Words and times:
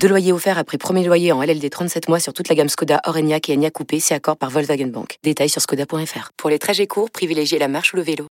Deux 0.00 0.08
loyers 0.08 0.32
offerts 0.32 0.58
après 0.58 0.78
premier 0.78 1.04
loyer 1.04 1.32
en 1.32 1.42
LLD 1.42 1.68
37 1.70 2.08
mois 2.08 2.20
sur 2.20 2.32
toute 2.32 2.48
la 2.48 2.54
gamme 2.54 2.68
Skoda, 2.68 3.00
Orenia 3.04 3.38
et 3.48 3.54
Enya 3.54 3.70
Coupé, 3.70 3.98
c'est 3.98 4.14
accord 4.14 4.36
par 4.36 4.50
Volkswagen 4.50 4.86
Bank. 4.88 5.18
Détails 5.24 5.48
sur 5.48 5.60
skoda.fr. 5.60 6.30
Pour 6.36 6.50
les 6.50 6.58
trajets 6.58 6.86
courts, 6.86 7.10
privilégiez 7.10 7.58
la 7.58 7.68
marche 7.68 7.92
ou 7.92 7.96
le 7.96 8.02
vélo. 8.02 8.26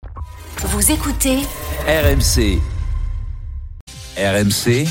Vous 0.60 0.92
écoutez 0.92 1.40
RMC. 1.88 2.60
RMC, 4.18 4.86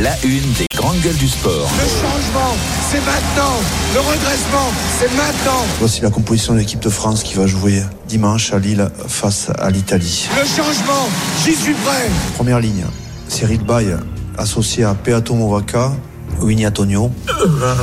la 0.00 0.14
une 0.22 0.52
des 0.52 0.66
grandes 0.72 1.00
gueules 1.00 1.16
du 1.16 1.26
sport. 1.26 1.68
Le 1.72 1.88
changement, 1.88 2.54
c'est 2.88 3.04
maintenant. 3.04 3.56
Le 3.94 4.00
redressement, 4.00 4.70
c'est 5.00 5.12
maintenant. 5.16 5.64
Voici 5.80 6.02
la 6.02 6.10
composition 6.10 6.54
de 6.54 6.60
l'équipe 6.60 6.78
de 6.78 6.88
France 6.88 7.24
qui 7.24 7.34
va 7.34 7.48
jouer 7.48 7.82
dimanche 8.06 8.52
à 8.52 8.60
Lille 8.60 8.88
face 9.08 9.50
à 9.58 9.70
l'Italie. 9.70 10.28
Le 10.38 10.46
changement, 10.46 11.08
j'y 11.44 11.56
suis 11.56 11.74
prêt. 11.74 12.08
Première 12.36 12.60
ligne, 12.60 12.84
Cyril 13.28 13.64
Bay 13.64 13.96
associé 14.38 14.84
à 14.84 14.94
Peato 14.94 15.34
Movaca, 15.34 15.92
Winnie 16.40 16.66
Antonio. 16.66 17.10
Euh, 17.28 17.74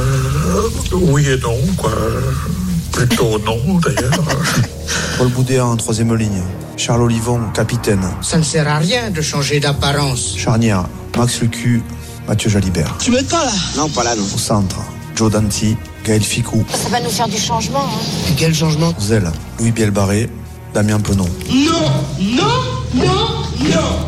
oui 0.94 1.28
et 1.28 1.38
non, 1.38 1.58
quoi. 1.78 1.92
Plutôt 2.92 3.40
non, 3.46 3.80
d'ailleurs. 3.80 4.12
Paul 5.18 5.28
Boudéa 5.30 5.66
en 5.66 5.76
troisième 5.78 6.16
ligne. 6.16 6.42
Charles 6.78 7.02
Olivon, 7.04 7.42
capitaine. 7.54 8.08
Ça 8.22 8.38
ne 8.38 8.44
sert 8.44 8.68
à 8.68 8.78
rien 8.78 9.12
de 9.12 9.22
changer 9.22 9.60
d'apparence. 9.60 10.36
Charnière, 10.38 10.86
Max 11.18 11.42
Lucu, 11.42 11.84
Mathieu 12.28 12.50
Jalibert. 12.50 12.96
Tu 13.00 13.12
m'aides 13.12 13.28
pas 13.28 13.44
là 13.46 13.52
Non, 13.78 13.90
pas 13.90 14.04
là, 14.04 14.16
non. 14.16 14.24
Au 14.24 14.38
centre, 14.38 14.78
Joe 15.16 15.32
Danti, 15.32 15.76
Gaël 16.06 16.22
Ficou. 16.24 16.66
Ça 16.74 16.90
va 16.90 17.02
nous 17.02 17.10
faire 17.10 17.28
du 17.28 17.38
changement. 17.38 17.84
Hein. 17.84 18.32
Et 18.32 18.36
quel 18.36 18.56
changement? 18.56 18.94
Zelle, 19.00 19.30
Louis 19.60 19.72
Bielbarré, 19.72 20.30
Damien 20.74 21.00
Penon. 21.00 21.28
Non 21.50 21.72
Non 22.20 22.44
Non 22.96 23.28
Non 23.70 24.00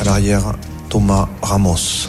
À 0.00 0.04
l'arrière, 0.04 0.52
Thomas 0.96 1.28
Ramos. 1.42 2.08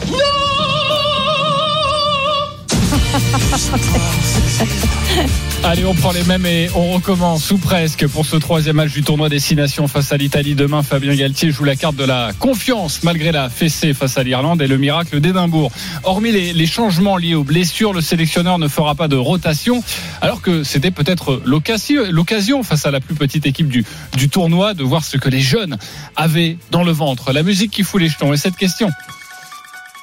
Allez, 5.64 5.84
on 5.84 5.94
prend 5.94 6.12
les 6.12 6.22
mêmes 6.22 6.46
et 6.46 6.70
on 6.74 6.92
recommence 6.92 7.50
ou 7.50 7.58
presque 7.58 8.06
pour 8.06 8.24
ce 8.24 8.36
troisième 8.36 8.76
match 8.76 8.92
du 8.92 9.02
tournoi 9.02 9.28
Destination 9.28 9.86
face 9.86 10.12
à 10.12 10.16
l'Italie. 10.16 10.54
Demain, 10.54 10.82
Fabien 10.82 11.14
Galtier 11.14 11.50
joue 11.50 11.64
la 11.64 11.76
carte 11.76 11.96
de 11.96 12.04
la 12.04 12.30
confiance 12.38 13.02
malgré 13.02 13.32
la 13.32 13.50
fessée 13.50 13.92
face 13.92 14.16
à 14.16 14.22
l'Irlande 14.22 14.62
et 14.62 14.66
le 14.66 14.78
miracle 14.78 15.20
d'Édimbourg. 15.20 15.70
Hormis 16.04 16.32
les, 16.32 16.66
changements 16.66 17.16
liés 17.16 17.34
aux 17.34 17.44
blessures, 17.44 17.92
le 17.92 18.00
sélectionneur 18.00 18.58
ne 18.58 18.68
fera 18.68 18.94
pas 18.94 19.08
de 19.08 19.16
rotation 19.16 19.82
alors 20.20 20.40
que 20.40 20.62
c'était 20.62 20.90
peut-être 20.90 21.42
l'occasion 21.44 22.62
face 22.62 22.86
à 22.86 22.90
la 22.90 23.00
plus 23.00 23.14
petite 23.14 23.44
équipe 23.44 23.68
du, 23.68 23.84
du 24.16 24.28
tournoi 24.30 24.74
de 24.74 24.84
voir 24.84 25.04
ce 25.04 25.16
que 25.16 25.28
les 25.28 25.40
jeunes 25.40 25.76
avaient 26.16 26.56
dans 26.70 26.84
le 26.84 26.92
ventre. 26.92 27.32
La 27.32 27.42
musique 27.42 27.72
qui 27.72 27.82
fout 27.82 28.00
les 28.00 28.08
jetons. 28.08 28.32
Et 28.32 28.38
cette 28.38 28.56
question, 28.56 28.90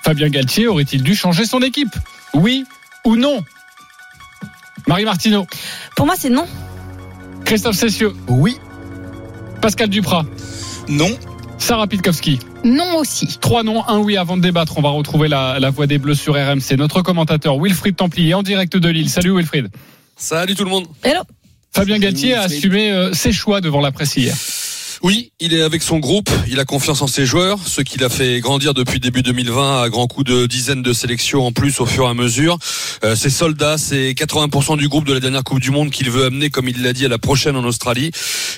Fabien 0.03 0.29
Galtier 0.29 0.67
aurait-il 0.67 1.01
dû 1.01 1.15
changer 1.15 1.45
son 1.45 1.61
équipe? 1.61 1.95
Oui 2.33 2.65
ou 3.05 3.15
non? 3.15 3.43
Marie 4.87 5.05
Martineau. 5.05 5.47
Pour 5.95 6.05
moi, 6.05 6.15
c'est 6.17 6.29
non. 6.29 6.45
Christophe 7.45 7.75
Cessieux. 7.75 8.13
Oui. 8.27 8.57
Pascal 9.61 9.89
Duprat. 9.89 10.25
Non. 10.87 11.09
Sarah 11.57 11.87
Pitkowski. 11.87 12.39
Non 12.63 12.97
aussi. 12.97 13.37
Trois 13.39 13.63
noms, 13.63 13.87
un 13.87 13.99
oui 13.99 14.17
avant 14.17 14.37
de 14.37 14.41
débattre. 14.41 14.77
On 14.77 14.81
va 14.81 14.89
retrouver 14.89 15.27
la, 15.27 15.59
la 15.59 15.69
voix 15.69 15.87
des 15.87 15.97
Bleus 15.97 16.15
sur 16.15 16.33
RMC. 16.33 16.77
Notre 16.77 17.01
commentateur 17.01 17.59
Wilfried 17.59 17.95
Templier 17.95 18.33
en 18.33 18.43
direct 18.43 18.75
de 18.77 18.89
Lille. 18.89 19.09
Salut 19.09 19.35
Wilfried. 19.35 19.69
Salut 20.15 20.55
tout 20.55 20.63
le 20.63 20.69
monde. 20.69 20.87
Hello. 21.03 21.21
Fabien 21.71 21.99
Galtier 21.99 22.35
a 22.35 22.43
assumé 22.43 22.91
euh, 22.91 23.13
ses 23.13 23.33
choix 23.33 23.59
devant 23.61 23.81
la 23.81 23.91
presse 23.91 24.15
hier. 24.15 24.33
Oui, 25.03 25.31
il 25.39 25.53
est 25.53 25.61
avec 25.61 25.83
son 25.83 25.99
groupe, 25.99 26.29
il 26.47 26.59
a 26.59 26.65
confiance 26.65 27.01
en 27.01 27.07
ses 27.07 27.25
joueurs, 27.25 27.59
ce 27.65 27.81
qu'il 27.81 28.03
a 28.03 28.09
fait 28.09 28.39
grandir 28.39 28.73
depuis 28.73 28.99
début 28.99 29.23
2020 29.23 29.81
à 29.81 29.89
grands 29.89 30.07
coups 30.07 30.25
de 30.25 30.45
dizaines 30.45 30.81
de 30.81 30.93
sélections 30.93 31.45
en 31.45 31.51
plus 31.51 31.79
au 31.79 31.85
fur 31.85 32.05
et 32.05 32.09
à 32.09 32.13
mesure. 32.13 32.57
Euh, 33.03 33.15
soldats, 33.15 33.77
c'est 33.77 34.11
80% 34.11 34.77
du 34.77 34.87
groupe 34.87 35.05
de 35.05 35.13
la 35.13 35.19
dernière 35.19 35.43
Coupe 35.43 35.59
du 35.59 35.71
Monde 35.71 35.89
qu'il 35.89 36.09
veut 36.09 36.25
amener, 36.25 36.49
comme 36.49 36.69
il 36.69 36.81
l'a 36.81 36.93
dit, 36.93 37.05
à 37.05 37.09
la 37.09 37.17
prochaine 37.17 37.55
en 37.57 37.63
Australie 37.65 38.11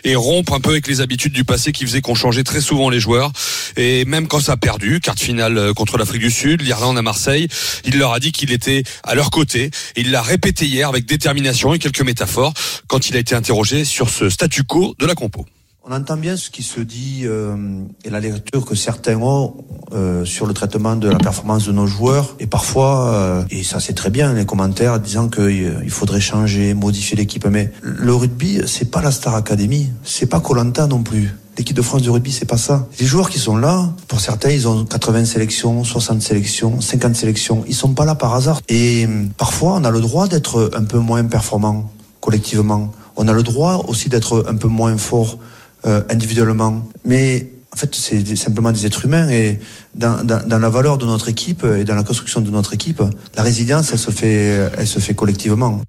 et 0.03 0.16
rompre 0.16 0.53
un 0.53 0.59
peu 0.59 0.70
avec 0.70 0.88
les 0.88 1.02
habitudes 1.02 1.34
du 1.34 1.44
passé 1.44 1.72
qui 1.72 1.86
faisaient 1.86 2.02
qu'on 2.02 2.16
changeait 2.16 2.44
très 2.44 2.62
souvent 2.62 2.90
les 2.90 3.00
joueurs. 3.00 3.31
Et 3.75 4.06
même 4.06 4.28
quand 4.28 4.40
ça 4.40 4.54
a 4.54 4.58
perdu, 4.58 5.00
carte 5.00 5.19
finale 5.19 5.74
contre 5.74 5.98
l'Afrique 5.98 6.22
du 6.22 6.31
Sud, 6.31 6.62
l'Irlande 6.62 6.98
à 6.98 7.02
Marseille, 7.02 7.48
il 7.84 7.98
leur 7.98 8.14
a 8.14 8.19
dit 8.19 8.31
qu'il 8.31 8.52
était 8.52 8.84
à 9.04 9.16
leur 9.16 9.31
côté. 9.31 9.72
Et 9.96 10.02
il 10.02 10.12
l'a 10.12 10.22
répété 10.22 10.66
hier 10.66 10.88
avec 10.88 11.06
détermination 11.06 11.74
et 11.74 11.80
quelques 11.80 12.02
métaphores 12.02 12.54
quand 12.88 13.09
il 13.09 13.16
a 13.16 13.19
été 13.19 13.34
interrogé 13.34 13.86
sur 13.86 14.09
ce 14.09 14.30
statu 14.30 14.64
quo 14.64 14.96
de 15.00 15.06
la 15.06 15.16
compo. 15.16 15.46
On 15.90 15.96
entend 15.96 16.18
bien 16.18 16.36
ce 16.36 16.50
qui 16.50 16.64
se 16.64 16.81
dit 16.81 17.22
euh, 17.24 17.56
et 18.03 18.09
la 18.09 18.20
lecture 18.20 18.66
que 18.66 18.75
certains 18.75 19.16
ont 19.16 19.53
euh, 19.94 20.25
sur 20.25 20.46
le 20.46 20.53
traitement 20.53 20.98
de 20.98 21.08
la 21.08 21.18
performance 21.18 21.66
de 21.66 21.72
nos 21.72 21.88
joueurs. 21.88 22.36
Et 22.42 22.46
parfois, 22.46 23.14
euh, 23.14 23.44
et 23.50 23.64
ça 23.64 23.80
c'est 23.80 23.94
très 23.94 24.09
bien, 24.09 24.34
les 24.34 24.46
commentaires 24.46 25.00
disant 25.00 25.30
qu'il 25.30 25.90
faudrait 25.90 26.20
changer, 26.20 26.74
modifier 26.74 27.16
l'équipe. 27.16 27.48
Mais 27.48 27.72
le 27.81 28.14
rugby, 28.14 28.64
c'est 28.66 28.92
pas 28.92 29.02
la 29.02 29.12
Star 29.12 29.36
Academy, 29.36 29.90
c'est 30.03 30.25
pas 30.25 30.42
Colanta 30.42 30.88
non 30.88 31.03
plus. 31.03 31.34
L'équipe 31.58 31.78
de 31.78 31.81
France 31.81 32.02
de 32.02 32.09
rugby, 32.09 32.34
c'est 32.34 32.44
pas 32.44 32.58
ça. 32.58 32.86
Les 33.00 33.06
joueurs 33.06 33.30
qui 33.30 33.40
sont 33.40 33.56
là, 33.56 33.90
pour 34.09 34.19
certains, 34.19 34.50
ils 34.50 34.68
ont 34.68 34.84
80 34.84 35.24
sélections, 35.24 35.86
60 35.86 36.22
sélections, 36.22 36.81
50 36.81 37.16
sélections. 37.16 37.64
Ils 37.66 37.75
sont 37.75 37.94
pas 37.94 38.04
là 38.04 38.16
par 38.16 38.36
hasard. 38.36 38.59
Et 38.68 39.08
parfois, 39.38 39.75
on 39.75 39.86
a 39.86 39.90
le 39.90 40.02
droit 40.02 40.28
d'être 40.28 40.69
un 40.75 40.84
peu 40.84 41.00
moins 41.00 41.24
performant 41.24 41.90
collectivement. 42.19 42.92
On 43.16 43.30
a 43.30 43.34
le 43.34 43.42
droit 43.42 43.86
aussi 43.88 44.09
d'être 44.09 44.46
un 44.50 44.56
peu 44.56 44.68
moins 44.68 44.98
fort 44.98 45.40
euh, 45.86 46.02
individuellement. 46.10 46.88
Mais 47.06 47.48
en 47.74 47.78
fait, 47.78 47.94
c'est 47.94 48.36
simplement 48.36 48.72
des 48.72 48.86
êtres 48.86 49.06
humains 49.06 49.30
et 49.30 49.60
dans, 49.96 50.26
la 50.26 50.70
valeur 50.70 50.98
de 50.98 51.06
notre 51.06 51.30
équipe 51.30 51.64
et 51.64 51.84
dans 51.84 51.96
la 51.96 52.04
construction 52.04 52.42
de 52.42 52.50
notre 52.50 52.74
équipe, 52.74 53.04
la 53.36 53.44
résilience, 53.44 53.92
elle 53.92 54.00
se 54.00 54.12
fait, 54.12 54.70
elle 54.78 54.88
se 54.88 55.00
fait 55.00 55.14
collectivement. 55.14 55.82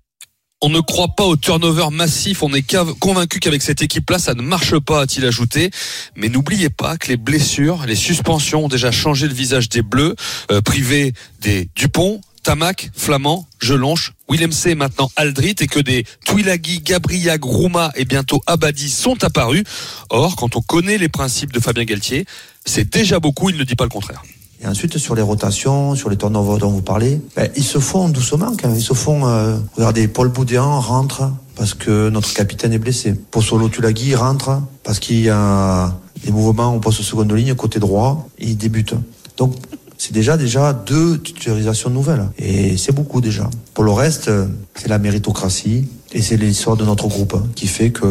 On 0.60 0.70
ne 0.70 0.80
croit 0.80 1.14
pas 1.16 1.24
au 1.24 1.36
turnover 1.36 1.86
massif. 1.92 2.42
On 2.42 2.52
est 2.52 2.76
convaincu 2.98 3.38
qu'avec 3.38 3.62
cette 3.62 3.80
équipe-là, 3.80 4.18
ça 4.18 4.34
ne 4.34 4.42
marche 4.42 4.76
pas, 4.80 5.02
a-t-il 5.02 5.24
ajouté. 5.24 5.70
Mais 6.16 6.28
n'oubliez 6.28 6.68
pas 6.68 6.96
que 6.96 7.06
les 7.06 7.16
blessures, 7.16 7.84
les 7.86 7.94
suspensions 7.94 8.64
ont 8.64 8.68
déjà 8.68 8.90
changé 8.90 9.28
le 9.28 9.34
visage 9.34 9.68
des 9.68 9.82
Bleus, 9.82 10.16
euh, 10.50 10.60
privés 10.60 11.12
des 11.40 11.70
Dupont, 11.76 12.20
Tamac, 12.48 12.90
Flamand, 12.96 13.46
Jelonche, 13.60 14.14
Willem 14.30 14.52
C 14.52 14.74
maintenant 14.74 15.10
Aldrit 15.16 15.56
et 15.60 15.66
que 15.66 15.80
des 15.80 16.06
Tuilagi, 16.24 16.80
Gabriag, 16.80 17.44
Rouma 17.44 17.92
et 17.94 18.06
bientôt 18.06 18.40
Abadi 18.46 18.88
sont 18.88 19.22
apparus. 19.22 19.64
Or, 20.08 20.34
quand 20.34 20.56
on 20.56 20.62
connaît 20.62 20.96
les 20.96 21.10
principes 21.10 21.52
de 21.52 21.60
Fabien 21.60 21.84
Galtier, 21.84 22.24
c'est 22.64 22.88
déjà 22.88 23.20
beaucoup, 23.20 23.50
il 23.50 23.58
ne 23.58 23.64
dit 23.64 23.74
pas 23.74 23.84
le 23.84 23.90
contraire. 23.90 24.22
Et 24.62 24.66
ensuite, 24.66 24.96
sur 24.96 25.14
les 25.14 25.20
rotations, 25.20 25.94
sur 25.94 26.08
les 26.08 26.16
turnovers 26.16 26.56
dont 26.56 26.70
vous 26.70 26.80
parlez, 26.80 27.20
ben, 27.36 27.50
ils 27.54 27.64
se 27.64 27.80
font 27.80 28.08
doucement 28.08 28.56
quand 28.58 28.68
même. 28.68 28.78
Ils 28.78 28.82
se 28.82 28.94
font, 28.94 29.26
euh, 29.26 29.58
regardez, 29.76 30.08
Paul 30.08 30.28
Boudéan 30.28 30.80
rentre 30.80 31.30
parce 31.54 31.74
que 31.74 32.08
notre 32.08 32.32
capitaine 32.32 32.72
est 32.72 32.78
blessé. 32.78 33.12
Possolo 33.12 33.68
Tulagi 33.68 34.14
rentre 34.14 34.62
parce 34.84 35.00
qu'il 35.00 35.20
y 35.20 35.28
a 35.28 35.94
des 36.24 36.32
mouvements 36.32 36.74
au 36.74 36.80
poste 36.80 37.02
seconde 37.02 37.30
ligne, 37.30 37.54
côté 37.54 37.78
droit, 37.78 38.26
il 38.38 38.56
débute. 38.56 38.94
Donc, 39.36 39.54
c'est 39.98 40.12
déjà 40.12 40.36
déjà 40.36 40.72
deux 40.72 41.20
titularisations 41.20 41.90
nouvelles. 41.90 42.28
Et 42.38 42.76
c'est 42.76 42.92
beaucoup 42.92 43.20
déjà. 43.20 43.50
Pour 43.74 43.84
le 43.84 43.92
reste, 43.92 44.30
c'est 44.74 44.88
la 44.88 44.98
méritocratie 44.98 45.88
et 46.12 46.22
c'est 46.22 46.36
l'histoire 46.36 46.76
de 46.76 46.84
notre 46.84 47.08
groupe 47.08 47.36
qui 47.54 47.66
fait 47.66 47.90
que 47.90 48.06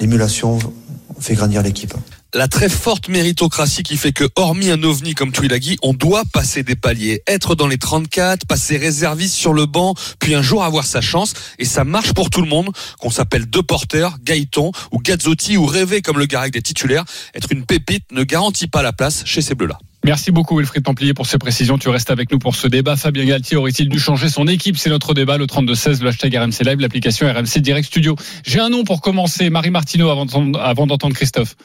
l'émulation 0.00 0.58
fait 1.20 1.34
grandir 1.34 1.62
l'équipe. 1.62 1.94
La 2.34 2.48
très 2.48 2.68
forte 2.68 3.08
méritocratie 3.08 3.82
qui 3.82 3.96
fait 3.96 4.12
que, 4.12 4.24
hormis 4.36 4.70
un 4.70 4.82
ovni 4.82 5.14
comme 5.14 5.32
Twilagi, 5.32 5.78
on 5.82 5.94
doit 5.94 6.24
passer 6.32 6.62
des 6.62 6.76
paliers, 6.76 7.22
être 7.26 7.54
dans 7.54 7.66
les 7.66 7.78
34, 7.78 8.46
passer 8.46 8.76
réserviste 8.76 9.34
sur 9.34 9.54
le 9.54 9.64
banc, 9.64 9.94
puis 10.18 10.34
un 10.34 10.42
jour 10.42 10.62
avoir 10.62 10.84
sa 10.84 11.00
chance. 11.00 11.32
Et 11.58 11.64
ça 11.64 11.84
marche 11.84 12.12
pour 12.12 12.28
tout 12.28 12.42
le 12.42 12.48
monde, 12.48 12.68
qu'on 12.98 13.10
s'appelle 13.10 13.46
deux 13.46 13.62
porteurs, 13.62 14.18
Gaëton 14.22 14.72
ou 14.92 14.98
Gazzotti 14.98 15.56
ou 15.56 15.64
rêver 15.64 16.02
comme 16.02 16.18
le 16.18 16.26
Garec 16.26 16.52
des 16.52 16.62
titulaires. 16.62 17.04
Être 17.34 17.52
une 17.52 17.64
pépite 17.64 18.04
ne 18.12 18.22
garantit 18.22 18.66
pas 18.66 18.82
la 18.82 18.92
place 18.92 19.22
chez 19.24 19.40
ces 19.40 19.54
bleus-là. 19.54 19.78
Merci 20.06 20.30
beaucoup 20.30 20.56
Wilfried 20.56 20.84
Templier 20.84 21.14
pour 21.14 21.26
ces 21.26 21.36
précisions. 21.36 21.78
Tu 21.78 21.88
restes 21.88 22.12
avec 22.12 22.30
nous 22.30 22.38
pour 22.38 22.54
ce 22.54 22.68
débat. 22.68 22.94
Fabien 22.94 23.24
Galtier 23.24 23.56
aurait-il 23.56 23.88
dû 23.88 23.98
changer 23.98 24.28
son 24.28 24.46
équipe? 24.46 24.78
C'est 24.78 24.88
notre 24.88 25.14
débat, 25.14 25.36
le 25.36 25.46
32-16, 25.46 26.00
le 26.00 26.10
hashtag 26.10 26.36
RMC 26.36 26.62
Live, 26.64 26.78
l'application 26.78 27.26
RMC 27.26 27.58
Direct 27.58 27.88
Studio. 27.88 28.14
J'ai 28.44 28.60
un 28.60 28.68
nom 28.68 28.84
pour 28.84 29.00
commencer, 29.00 29.50
Marie 29.50 29.70
Martineau, 29.70 30.08
avant 30.08 30.86
d'entendre 30.86 31.12
Christophe. 31.12 31.56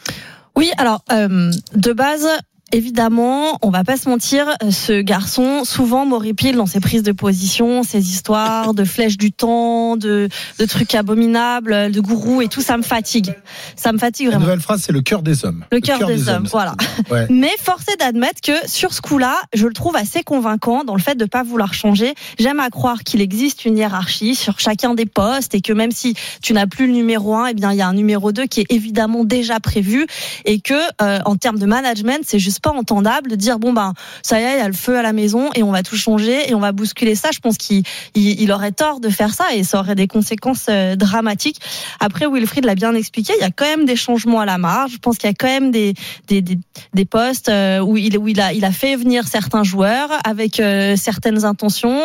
Oui, 0.55 0.71
alors, 0.79 1.03
euh, 1.11 1.51
de 1.75 1.93
base, 1.93 2.27
évidemment, 2.71 3.57
on 3.61 3.69
va 3.69 3.83
pas 3.83 3.97
se 3.97 4.09
mentir, 4.09 4.45
ce 4.69 5.01
garçon 5.01 5.63
souvent 5.65 6.05
m'horripile 6.05 6.55
dans 6.55 6.65
ses 6.65 6.79
prises 6.79 7.03
de 7.03 7.11
position, 7.11 7.83
ses 7.83 8.09
histoires 8.09 8.73
de 8.73 8.83
flèches 8.83 9.17
du 9.17 9.31
temps, 9.31 9.97
de, 9.97 10.29
de 10.59 10.65
trucs 10.65 10.95
abominables, 10.95 11.91
de 11.91 11.99
gourous 11.99 12.41
et 12.41 12.47
tout, 12.47 12.61
ça 12.61 12.77
me 12.77 12.83
fatigue. 12.83 13.33
Ça 13.75 13.91
me 13.93 13.97
fatigue 13.97 14.27
La 14.27 14.31
vraiment. 14.31 14.45
nouvelle 14.45 14.61
phrase, 14.61 14.81
c'est 14.85 14.91
le 14.91 15.01
cœur 15.01 15.21
des 15.21 15.45
hommes. 15.45 15.65
Le 15.71 15.79
cœur 15.79 16.05
des, 16.05 16.29
hommes, 16.29 16.47
voilà. 16.49 16.75
Ouais. 17.09 17.27
Mais 17.29 17.51
force 17.59 17.85
est 17.87 17.97
d'admettre 17.97 18.41
que 18.41 18.53
sur 18.67 18.93
ce 18.93 19.01
coup-là, 19.01 19.35
je 19.53 19.67
le 19.67 19.73
trouve 19.73 19.95
assez 19.95 20.23
convaincant 20.23 20.83
dans 20.83 20.95
le 20.95 21.01
fait 21.01 21.15
de 21.15 21.25
pas 21.25 21.43
vouloir 21.43 21.73
changer. 21.73 22.13
J'aime 22.39 22.59
à 22.59 22.69
croire 22.69 23.03
qu'il 23.03 23.21
existe 23.21 23.65
une 23.65 23.77
hiérarchie 23.77 24.35
sur 24.35 24.59
chacun 24.59 24.93
des 24.93 25.05
postes 25.05 25.55
et 25.55 25.61
que 25.61 25.73
même 25.73 25.91
si 25.91 26.15
tu 26.41 26.53
n'as 26.53 26.67
plus 26.67 26.87
le 26.87 26.93
numéro 26.93 27.35
1, 27.35 27.47
eh 27.47 27.53
bien 27.53 27.71
il 27.71 27.77
y 27.77 27.81
a 27.81 27.87
un 27.87 27.93
numéro 27.93 28.31
2 28.31 28.45
qui 28.45 28.61
est 28.61 28.71
évidemment 28.71 29.23
déjà 29.23 29.59
prévu 29.59 30.05
et 30.45 30.59
que 30.59 30.73
euh, 31.01 31.19
en 31.25 31.35
termes 31.35 31.59
de 31.59 31.65
management, 31.65 32.21
c'est 32.25 32.39
juste 32.39 32.60
pas 32.61 32.71
entendable 32.71 33.29
de 33.29 33.35
dire 33.35 33.59
bon 33.59 33.73
ben 33.73 33.93
ça 34.23 34.39
y 34.39 34.43
est, 34.43 34.53
il 34.53 34.59
y 34.59 34.61
a 34.61 34.67
le 34.67 34.73
feu 34.73 34.97
à 34.97 35.01
la 35.01 35.13
maison 35.13 35.49
et 35.55 35.63
on 35.63 35.71
va 35.71 35.83
tout 35.83 35.97
changer 35.97 36.49
et 36.49 36.55
on 36.55 36.59
va 36.59 36.71
bousculer 36.71 37.15
ça. 37.15 37.29
Je 37.33 37.39
pense 37.39 37.57
qu'il 37.57 37.83
il, 38.15 38.51
aurait 38.51 38.71
tort 38.71 38.99
de 38.99 39.09
faire 39.09 39.33
ça 39.33 39.53
et 39.53 39.63
ça 39.63 39.79
aurait 39.79 39.95
des 39.95 40.07
conséquences 40.07 40.67
euh, 40.69 40.95
dramatiques. 40.95 41.59
Après 41.99 42.25
Wilfried 42.27 42.65
l'a 42.65 42.75
bien 42.75 42.93
expliqué, 42.93 43.33
il 43.37 43.41
y 43.41 43.45
a 43.45 43.51
quand 43.51 43.65
même 43.65 43.85
des 43.85 43.95
changements 43.95 44.39
à 44.39 44.45
la 44.45 44.57
marge. 44.57 44.93
Je 44.93 44.97
pense 44.97 45.17
qu'il 45.17 45.29
y 45.29 45.31
a 45.31 45.35
quand 45.37 45.47
même 45.47 45.71
des 45.71 45.93
des, 46.27 46.41
des, 46.41 47.05
postes 47.05 47.49
euh, 47.49 47.79
où 47.79 47.97
il 47.97 48.17
où 48.17 48.27
il 48.27 48.39
a 48.39 48.53
il 48.53 48.65
a 48.65 48.71
fait 48.71 48.95
venir 48.95 49.27
certains 49.27 49.63
joueurs 49.63 50.09
avec 50.23 50.59
euh, 50.59 50.95
certaines 50.95 51.45
intentions. 51.45 52.01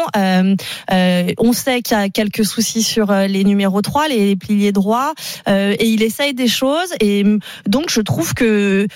On 1.38 1.52
sait 1.52 1.82
qu'il 1.82 1.96
y 1.96 2.00
a 2.00 2.08
quelques 2.08 2.44
soucis 2.44 2.82
sur 2.82 3.12
les 3.12 3.44
numéros 3.44 3.82
3, 3.82 4.08
les, 4.08 4.26
les 4.26 4.36
piliers 4.36 4.72
droits, 4.72 5.14
et 5.46 5.86
il 5.86 6.02
essaye 6.02 6.34
des 6.34 6.48
choses. 6.48 6.92
Et 7.00 7.24
donc, 7.66 7.90
je 7.90 8.00
trouve 8.00 8.34
que 8.34 8.86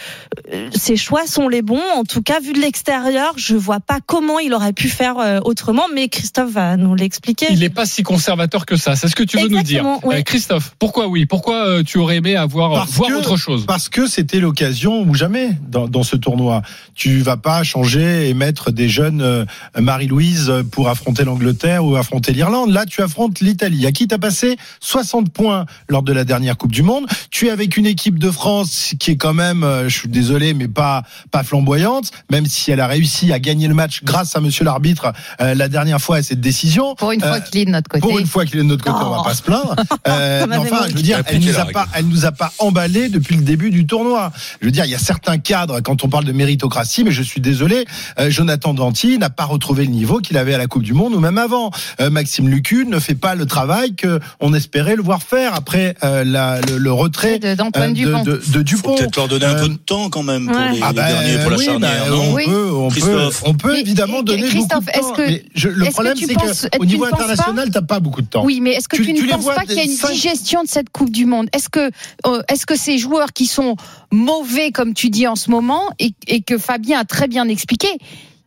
ses 0.75 0.97
choix 0.97 1.27
sont 1.27 1.49
les 1.51 1.63
bons. 1.63 1.81
En 1.97 2.05
tout 2.05 2.23
cas, 2.23 2.41
vu 2.41 2.53
de 2.53 2.61
l'extérieur, 2.61 3.35
je 3.37 3.55
vois 3.57 3.81
pas 3.81 3.99
comment 4.05 4.39
il 4.39 4.55
aurait 4.55 4.73
pu 4.73 4.89
faire 4.89 5.19
euh, 5.19 5.41
autrement. 5.45 5.85
Mais 5.95 6.09
Christophe 6.09 6.53
va 6.53 6.77
nous 6.77 6.95
l'expliquer. 6.95 7.47
Il 7.51 7.59
n'est 7.61 7.69
pas 7.69 7.87
si 7.87 8.03
conservateur 8.03 8.65
que 8.67 8.77
ça. 8.77 8.97
C'est 8.97 9.09
ce 9.09 9.17
que 9.17 9.23
tu 9.23 9.39
veux 9.39 9.49
nous 9.49 9.63
dire. 9.63 9.85
Oui. 10.05 10.17
Euh, 10.17 10.23
Christophe, 10.23 10.75
pourquoi 10.79 11.09
oui? 11.09 11.27
Pourquoi 11.27 11.67
euh, 11.67 11.83
tu 11.83 11.99
aurais 11.99 12.17
aimé 12.17 12.37
avoir 12.37 12.73
Parce 12.73 12.93
voir 12.93 13.11
que- 13.11 13.15
autre 13.17 13.37
chose? 13.37 13.67
Parce 13.67 13.89
que 13.89 14.07
c'était 14.07 14.41
l'occasion 14.41 15.03
ou 15.03 15.15
jamais 15.15 15.51
dans, 15.69 15.89
dans 15.89 16.03
ce 16.03 16.17
tournoi. 16.17 16.63
Tu 16.95 17.19
vas 17.19 17.37
pas 17.37 17.63
changer 17.63 18.29
et 18.29 18.35
mettre 18.35 18.71
des 18.71 18.89
jeunes 18.89 19.21
euh, 19.23 19.45
Marie-Louise 19.79 20.53
pour 20.71 20.89
affronter 20.89 21.25
l'Angleterre 21.25 21.85
ou 21.85 21.97
affronter 21.97 22.33
l'Irlande. 22.33 22.71
Là, 22.71 22.87
tu 22.87 23.03
affrontes 23.03 23.41
l'Italie, 23.41 23.87
à 23.87 23.93
qui 23.93 24.07
t'as 24.07 24.19
passé 24.19 24.57
60 24.81 25.31
points 25.33 25.67
lors 25.89 26.03
de 26.03 26.13
la 26.13 26.25
dernière 26.25 26.57
Coupe 26.57 26.73
du 26.73 26.83
Monde. 26.83 27.07
Tu 27.31 27.47
es 27.47 27.51
avec 27.51 27.77
une 27.77 27.87
équipe 27.87 28.19
de 28.19 28.31
France 28.31 28.95
qui 28.99 29.11
est 29.13 29.17
quand 29.17 29.35
même, 29.35 29.65
euh, 29.65 29.89
je 29.89 29.99
suis 29.99 30.09
désolé, 30.09 30.55
mais 30.55 30.69
pas 30.69 31.03
pas 31.31 31.40
flamboyante, 31.45 32.11
même 32.31 32.47
si 32.47 32.71
elle 32.71 32.81
a 32.81 32.87
réussi 32.87 33.33
à 33.33 33.39
gagner 33.39 33.69
le 33.69 33.75
match 33.75 34.03
grâce 34.05 34.37
à 34.37 34.41
Monsieur 34.41 34.65
l'arbitre 34.65 35.13
euh, 35.41 35.55
la 35.55 35.69
dernière 35.69 36.01
fois 36.01 36.17
à 36.17 36.23
cette 36.23 36.41
décision. 36.41 36.95
Pour 36.95 37.13
une 37.13 37.21
fois 37.21 37.37
Euh, 37.37 37.41
qu'il 37.41 37.61
est 37.61 37.65
de 37.65 37.71
notre 37.71 37.89
côté. 37.89 38.01
Pour 38.01 38.19
une 38.19 38.27
fois 38.27 38.45
qu'il 38.45 38.57
est 38.57 38.63
de 38.63 38.69
notre 38.69 38.85
côté, 38.85 38.97
on 39.03 39.11
va 39.11 39.23
pas 39.23 39.35
se 39.35 39.43
plaindre. 39.43 39.75
Euh, 40.09 40.47
mais 40.49 40.57
enfin, 40.57 40.87
je 40.89 40.95
veux 40.95 41.03
dire, 41.03 41.21
elle 41.27 41.41
nous 41.41 41.59
a 41.59 41.67
pas, 41.67 41.87
elle 41.95 42.07
nous 42.07 42.25
a 42.25 42.33
pas 42.33 42.53
emballé 42.59 43.09
depuis 43.11 43.37
le 43.37 43.43
début 43.43 43.71
du 43.71 43.87
tournoi. 43.87 44.33
Je 44.61 44.67
veux 44.67 44.71
dire, 44.73 44.85
il 44.87 44.91
y 44.91 44.95
a 44.95 44.99
certains 44.99 45.39
cadres 45.39 45.81
quand 45.81 46.03
on 46.05 46.09
parle 46.09 46.25
de 46.25 46.33
méritocratie, 46.33 47.05
mais 47.05 47.11
je 47.13 47.23
suis 47.23 47.41
désolé, 47.41 47.85
euh, 48.19 48.31
Jonathan 48.31 48.73
Danty 48.75 49.19
n'a 49.19 49.31
pas 49.31 49.45
retrouvé 49.45 49.85
le 49.85 49.91
niveau 49.91 50.19
qu'il 50.19 50.37
avait 50.39 50.55
à 50.55 50.59
la 50.59 50.67
Coupe 50.67 50.83
du 50.83 50.95
Monde 50.95 51.15
ou 51.15 51.21
même 51.21 51.39
avant. 51.39 51.71
Euh, 52.01 52.11
Maxime 52.11 52.49
Lucu 52.49 52.87
ne 52.87 52.99
fait 52.99 53.15
pas 53.15 53.35
le 53.35 53.47
travail 53.47 53.95
que 53.95 54.21
on 54.41 54.55
espérait 54.55 54.97
le 54.97 55.03
voir 55.03 55.23
faire 55.23 55.55
après 55.55 55.95
euh, 56.03 56.25
la- 56.25 56.61
le, 56.63 56.79
le 56.79 56.93
retrait 56.93 57.39
De- 57.39 57.55
d'Antoine 57.55 57.91
euh, 57.91 57.95
Dupont. 57.95 58.23
de, 58.23 58.33
de, 58.33 58.53
de 58.53 58.63
Dupont. 58.63 58.97
Peut-être 58.97 59.17
leur 59.17 59.29
donner 59.29 59.45
un 59.47 59.55
peu 59.55 59.69
de 59.69 59.75
temps 59.77 60.09
quand 60.11 60.23
même 60.23 60.47
pour 60.47 60.57
ouais. 60.57 60.73
les, 60.73 60.81
ah 60.83 60.93
les 60.93 61.30
derniers 61.31 61.43
pour 61.43 61.51
la 61.51 61.57
oui, 61.57 61.65
charnière, 61.65 62.05
bah, 62.05 62.11
non 62.11 62.23
on 62.23 62.35
Oui. 62.35 62.45
peut, 62.47 62.71
on 62.73 62.89
peut, 62.89 62.95
Christophe. 63.01 63.43
on 63.47 63.55
peut 63.55 63.73
Mais- 63.73 63.81
évidemment 63.81 64.23
donner 64.23 64.43
Christophe, 64.49 64.85
beaucoup 64.85 64.87
de 64.87 64.91
est-ce 64.91 65.01
temps. 65.09 65.15
que- 65.15 65.23
mais 65.27 65.45
je- 65.55 65.69
le 65.69 65.85
problème, 65.87 66.15
tu 66.15 66.27
c'est 66.27 66.77
qu'au 66.77 66.85
niveau 66.85 67.05
international, 67.05 67.71
t'as 67.71 67.83
pas 67.83 68.01
beaucoup 68.01 68.23
de 68.23 68.27
temps. 68.27 68.45
Oui, 68.45 68.61
mais 68.61 68.73
est-ce 68.73 68.89
que 68.89 68.97
Tu- 68.97 69.07
tu, 69.07 69.15
tu 69.15 69.23
ne 69.27 69.33
penses 69.33 69.45
pas 69.47 69.65
qu'il 69.65 69.75
y 69.77 69.81
a 69.81 69.85
une 69.85 69.91
cinq- 69.91 70.13
digestion 70.13 70.63
de 70.63 70.69
cette 70.69 70.91
Coupe 70.91 71.11
du 71.11 71.27
Monde? 71.27 71.49
Est-ce 71.53 71.69
que, 71.69 71.91
euh, 72.27 72.43
est-ce 72.49 72.67
que 72.67 72.77
ces 72.77 72.99
joueurs 72.99 73.33
qui 73.33 73.47
sont 73.47 73.77
mauvais, 74.13 74.71
comme 74.73 74.95
tu 74.95 75.11
dis 75.11 75.27
en 75.27 75.37
ce 75.37 75.51
moment, 75.51 75.83
et, 75.99 76.13
et 76.27 76.41
que 76.43 76.59
Fabien 76.59 76.99
a 77.01 77.05
très 77.05 77.29
bien 77.29 77.47
expliqué, 77.49 77.89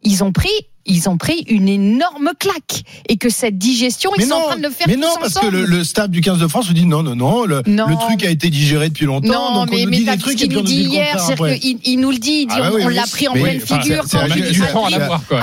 ils 0.04 0.24
ont 0.24 0.32
pris. 0.32 0.50
Ils 0.86 1.08
ont 1.08 1.18
pris 1.18 1.46
une 1.48 1.70
énorme 1.70 2.32
claque 2.38 2.84
et 3.08 3.16
que 3.18 3.30
cette 3.30 3.58
digestion, 3.58 4.12
ils 4.18 4.26
sont 4.26 4.34
en 4.34 4.42
train 4.48 4.58
de 4.58 4.64
le 4.64 4.70
faire 4.70 4.88
mais 4.88 4.96
tous 4.96 5.02
non, 5.02 5.16
parce 5.20 5.36
que 5.36 5.46
le, 5.48 5.66
le 5.66 5.84
staff 5.84 6.10
du 6.10 6.20
15 6.22 6.40
de 6.40 6.48
France 6.48 6.68
nous 6.68 6.74
dit 6.74 6.86
non, 6.86 7.04
non, 7.04 7.16
non, 7.16 7.46
le, 7.46 7.62
Non. 7.68 7.88
le 7.88 7.96
truc 7.96 8.24
a 8.26 8.30
été 8.30 8.50
digéré 8.50 8.90
depuis 8.90 9.06
longtemps, 9.06 9.28
Non, 9.28 9.54
donc 9.62 9.70
on 9.72 9.76
mais, 9.76 9.84
nous 9.86 9.90
mais 9.92 9.98
dit 9.98 10.06
des 10.06 10.18
trucs 10.18 10.38
qu'il 10.38 10.52
on 10.52 10.56
nous 10.56 10.60
nous 10.60 10.66
dit 10.68 10.82
hier, 10.84 11.16
après. 11.32 11.60
qu'il 11.60 11.80
il 11.86 11.98
nous 12.00 12.12
le 12.12 12.18
dit, 12.18 12.42
il 12.42 12.48
dit 12.48 12.54
Ah 12.58 12.60
bah 12.62 12.70
on, 12.72 12.76
oui, 12.76 12.82
on 12.84 12.88
oui, 12.88 12.96
l'a 12.96 13.04
pris 13.04 13.28
en 13.30 13.34
pleine 13.34 13.60
figure. 13.62 14.04
c'est- 14.08 14.18
quand 14.18 14.28
c'est- 14.28 14.40
c'est- 14.42 14.54
c'est- 14.54 14.54
c'est- 14.60 14.74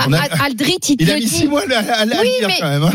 on 0.07 0.13
Aldrit, 0.45 0.77
il 0.89 0.97
te 0.97 1.03
dit. 1.03 1.47
Oui, 1.51 1.61
mais, 2.47 2.53
quand 2.59 2.69
même. 2.69 2.83
hein. 2.83 2.91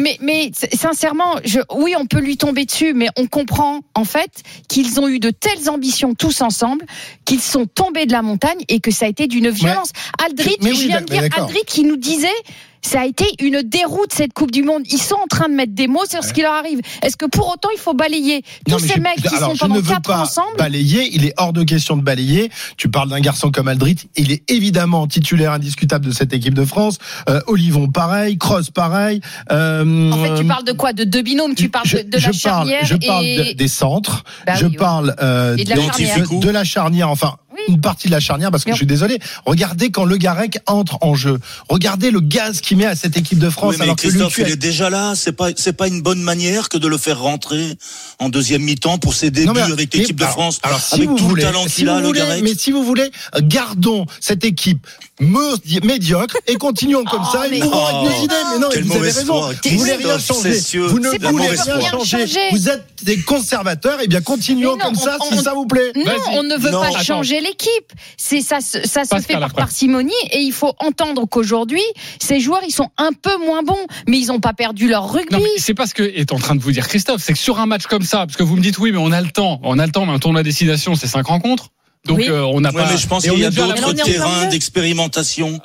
sincèrement, 0.72 1.36
oui, 1.74 1.94
on 1.98 2.06
peut 2.06 2.20
lui 2.20 2.36
tomber 2.36 2.64
dessus, 2.64 2.92
mais 2.94 3.08
on 3.16 3.26
comprend 3.26 3.80
en 3.94 4.04
fait 4.04 4.30
qu'ils 4.68 5.00
ont 5.00 5.08
eu 5.08 5.18
de 5.18 5.30
telles 5.30 5.68
ambitions 5.68 6.14
tous 6.14 6.40
ensemble, 6.42 6.84
qu'ils 7.24 7.40
sont 7.40 7.66
tombés 7.66 8.06
de 8.06 8.12
la 8.12 8.22
montagne 8.22 8.58
et 8.68 8.80
que 8.80 8.90
ça 8.90 9.06
a 9.06 9.08
été 9.08 9.26
d'une 9.26 9.50
violence. 9.50 9.90
Aldrit, 10.24 10.56
je 10.62 10.86
viens 10.86 11.00
de 11.00 11.06
dire. 11.06 11.22
Aldrit 11.36 11.62
qui 11.66 11.84
nous 11.84 11.96
disait. 11.96 12.28
Ça 12.82 13.00
a 13.00 13.04
été 13.06 13.24
une 13.40 13.62
déroute 13.62 14.12
cette 14.12 14.32
Coupe 14.32 14.52
du 14.52 14.62
Monde. 14.62 14.82
Ils 14.92 15.02
sont 15.02 15.16
en 15.16 15.26
train 15.26 15.48
de 15.48 15.54
mettre 15.54 15.72
des 15.74 15.88
mots 15.88 16.04
sur 16.08 16.22
ce 16.22 16.32
qui 16.32 16.42
leur 16.42 16.52
arrive. 16.52 16.80
Est-ce 17.02 17.16
que 17.16 17.26
pour 17.26 17.48
autant 17.48 17.68
il 17.74 17.80
faut 17.80 17.94
balayer 17.94 18.42
tous 18.64 18.70
Non, 18.72 18.78
ces 18.78 18.94
je- 18.94 19.00
mecs 19.00 19.16
qui 19.20 19.34
alors, 19.34 19.50
sont 19.52 19.56
pendant 19.56 19.82
quatre 19.82 20.02
pas 20.02 20.18
ans 20.18 20.22
ensemble 20.22 20.56
balayer. 20.56 21.08
Il 21.12 21.24
est 21.24 21.34
hors 21.36 21.52
de 21.52 21.64
question 21.64 21.96
de 21.96 22.02
balayer. 22.02 22.48
Tu 22.76 22.88
parles 22.88 23.08
d'un 23.08 23.18
garçon 23.20 23.50
comme 23.50 23.66
Aldrit. 23.66 23.96
Il 24.16 24.30
est 24.30 24.48
évidemment 24.48 25.08
titulaire 25.08 25.50
indiscutable 25.52 26.06
de 26.06 26.12
cette 26.12 26.32
équipe 26.32 26.54
de 26.54 26.64
France. 26.64 26.98
Euh, 27.28 27.40
Olivon, 27.48 27.88
pareil. 27.88 28.38
Cross, 28.38 28.70
pareil. 28.70 29.20
Euh, 29.50 30.12
En 30.12 30.22
fait, 30.22 30.34
tu 30.36 30.44
parles 30.44 30.64
de 30.64 30.72
quoi? 30.72 30.92
De 30.92 31.02
deux 31.02 31.22
binômes 31.22 31.56
Tu 31.56 31.68
parles 31.68 31.86
je, 31.88 31.96
de, 31.98 32.02
de 32.04 32.18
je 32.18 32.26
la 32.26 32.30
parle, 32.30 32.68
charnière 32.68 32.84
je 32.84 32.96
parle 32.96 33.24
et... 33.24 33.36
de- 33.38 33.52
des 33.56 33.68
centres. 33.68 34.22
Bah 34.46 34.54
je 34.54 34.66
oui, 34.66 34.76
parle 34.76 35.16
euh, 35.20 35.56
Et 35.56 35.64
de 35.64 35.70
la 35.70 35.76
de 35.76 36.50
la 36.50 36.62
charnière. 36.62 37.10
Enfin, 37.10 37.36
une 37.68 37.80
partie 37.80 38.06
de 38.08 38.12
la 38.12 38.20
charnière 38.20 38.50
parce 38.50 38.64
que 38.64 38.70
je 38.72 38.76
suis 38.76 38.86
désolé. 38.86 39.18
Regardez 39.44 39.90
quand 39.90 40.04
Le 40.04 40.16
Garec 40.16 40.58
entre 40.66 40.98
en 41.00 41.14
jeu. 41.14 41.38
Regardez 41.68 42.10
le 42.10 42.20
gaz 42.20 42.60
qu'il 42.60 42.76
met 42.78 42.86
à 42.86 42.94
cette 42.96 43.16
équipe 43.16 43.38
de 43.38 43.50
France 43.50 43.70
Oui, 43.72 43.76
mais 43.78 43.84
alors 43.84 43.96
que 43.96 44.02
Christophe, 44.02 44.36
Lucu 44.36 44.50
il 44.50 44.52
est 44.52 44.56
déjà 44.56 44.90
là. 44.90 45.14
C'est 45.14 45.32
pas, 45.32 45.48
c'est 45.56 45.72
pas 45.72 45.88
une 45.88 46.02
bonne 46.02 46.20
manière 46.22 46.68
que 46.68 46.78
de 46.78 46.88
le 46.88 46.98
faire 46.98 47.20
rentrer 47.20 47.76
en 48.18 48.28
deuxième 48.28 48.62
mi-temps 48.62 48.98
pour 48.98 49.14
ses 49.14 49.30
débuts 49.30 49.46
Non, 49.48 49.54
mais- 49.54 49.62
avec 49.62 49.92
l'équipe 49.94 50.18
de 50.18 50.24
France. 50.24 50.58
Alors, 50.62 50.80
si 50.80 50.94
avec 50.94 51.08
vous 51.08 51.16
tout 51.18 51.28
voulez, 51.28 51.42
le 51.42 51.48
talent 51.48 51.64
qu'il 51.66 51.88
a, 51.88 52.00
le 52.00 52.12
Garec. 52.12 52.42
mais 52.42 52.54
si 52.56 52.70
vous 52.72 52.84
voulez, 52.84 53.10
gardons 53.42 54.06
cette 54.20 54.44
équipe 54.44 54.86
médiocre 55.82 56.36
et 56.46 56.56
continuons 56.56 57.04
comme 57.04 57.22
Oh, 57.26 57.32
ça. 57.32 57.46
mais- 57.50 57.58
Et 57.58 57.60
nous 57.60 57.66
aurons 57.68 58.02
Oh, 58.04 58.08
des 58.08 58.24
idées. 58.24 58.34
Mais 58.52 58.58
non, 58.60 58.68
quel 58.72 58.84
vous 58.84 58.90
avez 58.92 58.98
mauvais 59.00 59.12
raison. 59.12 59.40
Vous 59.64 59.78
voulez 59.78 59.94
rien 59.94 60.18
changer. 60.18 60.60
Vous 60.88 60.98
ne 60.98 61.08
voulez 61.30 61.48
rien 61.48 61.90
changer. 61.90 62.26
Vous 62.52 62.68
êtes 62.68 62.84
des 63.02 63.20
conservateurs. 63.22 64.00
Et 64.02 64.08
bien, 64.08 64.20
continuons 64.20 64.76
comme 64.76 64.94
ça, 64.94 65.16
si 65.30 65.38
ça 65.38 65.54
vous 65.54 65.66
plaît. 65.66 65.92
Non, 65.94 66.12
on 66.32 66.42
ne 66.42 66.56
veut 66.56 66.70
pas 66.70 67.02
changer 67.02 67.40
l'équipe. 67.46 67.92
C'est 68.16 68.40
ça, 68.40 68.60
se- 68.60 68.86
ça 68.86 69.04
se 69.04 69.16
fait 69.20 69.34
par 69.38 69.52
parcimonie 69.54 70.12
et 70.32 70.40
il 70.40 70.52
faut 70.52 70.72
entendre 70.80 71.26
qu'aujourd'hui, 71.26 71.82
ces 72.20 72.40
joueurs, 72.40 72.62
ils 72.66 72.72
sont 72.72 72.88
un 72.98 73.12
peu 73.12 73.36
moins 73.44 73.62
bons, 73.62 73.86
mais 74.08 74.18
ils 74.18 74.26
n'ont 74.28 74.40
pas 74.40 74.52
perdu 74.52 74.88
leur 74.88 75.10
rugby. 75.12 75.32
Non, 75.34 75.40
mais 75.42 75.48
c'est 75.58 75.74
pas 75.74 75.86
ce 75.86 75.94
que 75.94 76.02
est 76.02 76.32
en 76.32 76.38
train 76.38 76.54
de 76.54 76.60
vous 76.62 76.72
dire 76.72 76.88
Christophe, 76.88 77.22
c'est 77.22 77.32
que 77.32 77.38
sur 77.38 77.58
un 77.60 77.66
match 77.66 77.86
comme 77.86 78.02
ça, 78.02 78.18
parce 78.26 78.36
que 78.36 78.42
vous 78.42 78.56
me 78.56 78.62
dites 78.62 78.78
oui, 78.78 78.92
mais 78.92 78.98
on 78.98 79.12
a 79.12 79.20
le 79.20 79.30
temps, 79.30 79.60
on 79.62 79.78
a 79.78 79.86
le 79.86 79.92
temps, 79.92 80.06
mais 80.06 80.12
un 80.12 80.18
tournoi 80.18 80.40
à 80.40 80.44
destination, 80.44 80.94
c'est 80.94 81.06
cinq 81.08 81.26
rencontres. 81.26 81.68
Donc 82.04 82.18
Oui. 82.18 82.28
euh, 82.28 82.42
on 82.44 82.60
n'a 82.60 82.70
Ouais, 82.70 82.82
pas. 82.84 82.90
mais 82.92 82.96
je 82.98 83.06
pense 83.08 83.24
qu'il 83.24 83.38
y 83.38 83.44
a 83.44 83.50
d'autres 83.50 83.92
terrains 83.94 84.46
d'expérimentation 84.46 85.60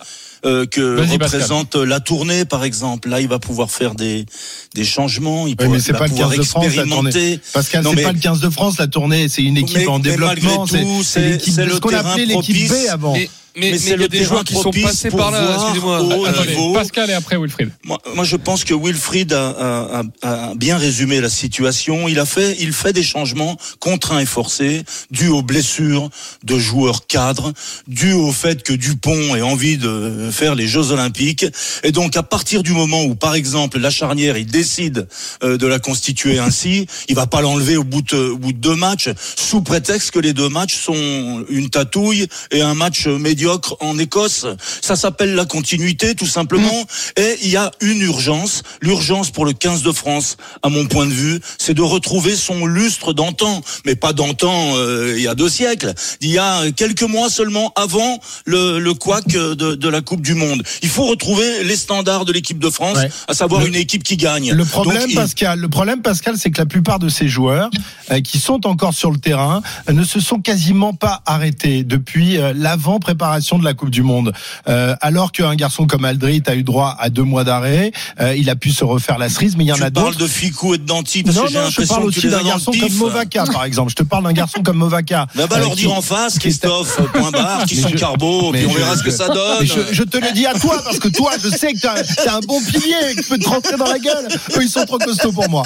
euh, 0.45 0.65
que 0.65 0.81
Vas-y, 0.81 1.17
Pascal. 1.17 1.41
représente 1.41 1.75
la 1.75 1.99
tournée, 1.99 2.45
par 2.45 2.63
exemple. 2.63 3.09
Là, 3.09 3.21
il 3.21 3.27
va 3.27 3.39
pouvoir 3.39 3.69
faire 3.71 3.93
des 3.95 4.25
des 4.73 4.83
changements. 4.83 5.45
Il 5.47 5.51
Oui, 5.51 5.55
pourra- 5.55 5.69
mais 5.69 5.79
c'est 5.79 5.91
va 5.91 5.99
pas 5.99 6.05
le 6.05 6.09
pouvoir 6.11 6.29
15 6.29 6.37
de 6.39 6.43
France, 6.43 6.65
la 6.65 6.71
tournée. 6.83 7.09
expérimenter. 7.09 7.39
Pascal, 7.53 7.83
Non, 7.83 7.89
c'est 7.91 7.95
mais- 7.97 8.01
pas 8.03 8.11
le 8.13 8.19
15 8.19 8.39
de 8.39 8.49
France, 8.49 8.77
la 8.79 8.87
tournée. 8.87 9.27
C'est 9.29 9.43
une 9.43 9.57
équipe 9.57 9.77
Mais- 9.77 9.87
en 9.87 9.97
mais 9.97 10.03
développement. 10.03 10.57
malgré 10.59 10.81
tout, 10.81 11.03
C'est 11.03 11.19
c'est- 11.19 11.29
l'équipe 11.29 11.53
c'est 11.53 11.61
de 11.63 11.67
le 11.67 11.75
ce 11.75 11.79
qu'on 11.79 11.89
terrain 11.89 12.11
appelait 12.11 12.25
l'équipe 12.25 12.69
B 12.69 12.73
avant. 12.89 13.13
Mais, 13.13 13.29
mais, 13.55 13.77
c'est 13.77 13.95
le 13.97 14.07
des 14.07 14.23
joueurs 14.23 14.43
qui 14.43 14.53
sont 14.53 14.71
passés 14.71 15.09
par 15.09 15.31
là. 15.31 15.55
Excusez-moi. 15.55 16.01
niveau. 16.47 16.73
Pascal 16.73 17.09
et 17.09 17.13
après 17.13 17.37
Wilfried. 17.37 17.69
Moi, 17.83 17.99
moi, 18.15 18.23
je 18.23 18.35
pense 18.37 18.63
que 18.63 18.73
Wilfried 18.73 19.33
a, 19.33 19.49
a- 19.49 20.03
a- 20.21 20.55
bien 20.55 20.77
résumé 20.77 21.19
la 21.21 21.29
situation. 21.29 22.07
Il 22.07 22.19
a 22.19 22.25
fait, 22.25 22.55
il 22.59 22.71
fait 22.73 22.93
des 22.93 23.03
changements 23.03 23.57
contraints 23.79 24.19
et 24.19 24.25
forcés, 24.25 24.83
dus 25.11 25.27
aux 25.27 25.41
blessures 25.41 26.09
de 26.43 26.57
joueurs 26.57 27.07
cadres, 27.07 27.51
dus 27.87 28.13
au 28.13 28.31
fait 28.31 28.63
que 28.63 28.73
Dupont 28.73 29.35
ait 29.35 29.41
envie 29.41 29.77
de 29.77 30.29
faire 30.31 30.55
les 30.55 30.67
Jeux 30.67 30.91
Olympiques. 30.91 31.45
Et 31.83 31.91
donc, 31.91 32.15
à 32.15 32.23
partir 32.23 32.63
du 32.63 32.71
moment 32.71 33.03
où, 33.03 33.15
par 33.15 33.35
exemple, 33.35 33.79
la 33.79 33.89
charnière, 33.89 34.37
il 34.37 34.45
décide 34.45 35.07
euh, 35.43 35.57
de 35.57 35.67
la 35.67 35.79
constituer 35.79 36.39
ainsi, 36.39 36.87
il 37.09 37.15
va 37.15 37.27
pas 37.27 37.41
l'enlever 37.41 37.75
au 37.77 37.83
bout 37.83 38.01
de, 38.01 38.17
au 38.29 38.37
bout 38.37 38.53
de 38.53 38.57
deux 38.59 38.75
matchs, 38.75 39.09
sous 39.35 39.61
prétexte 39.61 40.11
que 40.11 40.19
les 40.19 40.33
deux 40.33 40.49
matchs 40.49 40.75
sont 40.75 41.43
une 41.49 41.69
tatouille 41.69 42.27
et 42.51 42.61
un 42.61 42.73
match 42.75 43.07
médiocre. 43.07 43.40
Médiocre 43.41 43.75
en 43.79 43.97
Écosse. 43.97 44.45
Ça 44.81 44.95
s'appelle 44.95 45.33
la 45.33 45.45
continuité, 45.45 46.13
tout 46.13 46.27
simplement. 46.27 46.85
Et 47.17 47.37
il 47.43 47.49
y 47.49 47.57
a 47.57 47.71
une 47.81 48.01
urgence. 48.01 48.61
L'urgence 48.81 49.31
pour 49.31 49.45
le 49.45 49.53
15 49.53 49.81
de 49.81 49.91
France, 49.91 50.37
à 50.61 50.69
mon 50.69 50.85
point 50.85 51.07
de 51.07 51.11
vue, 51.11 51.39
c'est 51.57 51.73
de 51.73 51.81
retrouver 51.81 52.35
son 52.35 52.65
lustre 52.67 53.13
d'antan. 53.13 53.61
Mais 53.85 53.95
pas 53.95 54.13
d'antan 54.13 54.73
euh, 54.75 55.15
il 55.17 55.23
y 55.23 55.27
a 55.27 55.33
deux 55.33 55.49
siècles. 55.49 55.93
Il 56.21 56.29
y 56.29 56.37
a 56.37 56.71
quelques 56.71 57.01
mois 57.03 57.29
seulement 57.31 57.73
avant 57.75 58.19
le, 58.45 58.79
le 58.79 58.93
couac 58.93 59.25
de, 59.27 59.53
de 59.53 59.89
la 59.89 60.01
Coupe 60.01 60.21
du 60.21 60.35
Monde. 60.35 60.61
Il 60.83 60.89
faut 60.89 61.05
retrouver 61.07 61.63
les 61.63 61.75
standards 61.75 62.25
de 62.25 62.31
l'équipe 62.33 62.59
de 62.59 62.69
France, 62.69 62.97
Ouais. 62.97 63.09
à 63.27 63.33
savoir 63.33 63.61
Le- 63.61 63.67
une 63.69 63.75
équipe 63.75 64.03
qui 64.03 64.17
gagne. 64.17 64.51
Le 64.53 64.65
problème, 64.65 65.01
Donc, 65.01 65.09
il- 65.11 65.15
Pascal, 65.15 65.59
le 65.59 65.69
problème, 65.69 66.01
Pascal, 66.01 66.35
c'est 66.37 66.51
que 66.51 66.59
la 66.59 66.65
plupart 66.67 66.99
de 66.99 67.09
ces 67.09 67.27
joueurs 67.27 67.69
euh, 68.11 68.19
qui 68.21 68.37
sont 68.37 68.67
encore 68.67 68.93
sur 68.93 69.09
le 69.11 69.17
terrain 69.17 69.61
euh, 69.89 69.93
ne 69.93 70.03
se 70.03 70.19
sont 70.19 70.39
quasiment 70.41 70.93
pas 70.93 71.21
arrêtés 71.25 71.83
depuis 71.83 72.37
euh, 72.37 72.53
l'avant 72.55 72.99
préparation 72.99 73.30
de 73.39 73.63
la 73.63 73.73
Coupe 73.73 73.89
du 73.89 74.03
Monde. 74.03 74.33
Euh, 74.67 74.95
alors 75.01 75.31
qu'un 75.31 75.55
garçon 75.55 75.87
comme 75.87 76.05
Aldrit 76.05 76.43
a 76.47 76.55
eu 76.55 76.63
droit 76.63 76.95
à 76.99 77.09
deux 77.09 77.23
mois 77.23 77.43
d'arrêt, 77.43 77.91
euh, 78.19 78.35
il 78.35 78.49
a 78.49 78.55
pu 78.55 78.71
se 78.71 78.83
refaire 78.83 79.17
la 79.17 79.29
cerise, 79.29 79.55
mais 79.57 79.63
il 79.63 79.67
y 79.67 79.71
en 79.71 79.75
tu 79.75 79.83
a 79.83 79.91
parles 79.91 80.07
d'autres. 80.07 80.19
de 80.19 80.27
Ficou 80.27 80.73
et 80.73 80.77
de 80.77 80.83
Danti 80.85 81.23
parce 81.23 81.35
Non, 81.37 81.43
que 81.43 81.49
j'ai 81.49 81.55
non, 81.55 81.61
je 81.61 81.65
l'impression 81.67 81.95
parle 81.95 82.09
que 82.13 82.19
tu 82.19 82.27
les 82.27 82.31
d'un 82.31 82.43
garçon 82.43 82.71
comme 82.71 82.81
pif. 82.81 82.97
Movaka, 82.99 83.43
par 83.45 83.63
exemple. 83.63 83.91
Je 83.91 83.95
te 83.95 84.03
parle 84.03 84.23
d'un 84.25 84.33
garçon 84.33 84.61
comme 84.63 84.77
Movaka. 84.77 85.27
Va 85.35 85.43
euh, 85.51 85.59
leur 85.59 85.75
dire 85.75 85.93
en 85.93 86.01
face, 86.01 86.39
Christophe, 86.39 86.99
point 87.13 87.31
barre, 87.31 87.63
qui 87.67 87.75
sont 87.77 87.89
je- 87.89 87.95
carbo, 87.97 88.51
puis 88.51 88.65
on 88.65 88.71
je- 88.71 88.77
verra 88.77 88.95
ce 88.97 89.03
que 89.03 89.11
ça 89.11 89.27
donne. 89.29 89.65
je, 89.65 89.93
je 89.93 90.03
te 90.03 90.17
le 90.17 90.31
dis 90.33 90.45
à 90.45 90.53
toi, 90.53 90.81
parce 90.83 90.99
que 90.99 91.07
toi, 91.09 91.31
je 91.43 91.49
sais 91.49 91.73
que 91.73 91.79
t'as 91.79 91.95
as 92.31 92.35
un 92.35 92.39
bon 92.41 92.61
pilier 92.61 93.15
qui 93.15 93.23
peut 93.29 93.37
te 93.37 93.47
rentrer 93.47 93.77
dans 93.77 93.85
la 93.87 93.99
gueule. 93.99 94.27
Eux, 94.57 94.61
ils 94.63 94.69
sont 94.69 94.85
trop 94.85 94.97
costauds 94.97 95.31
pour 95.31 95.49
moi. 95.49 95.63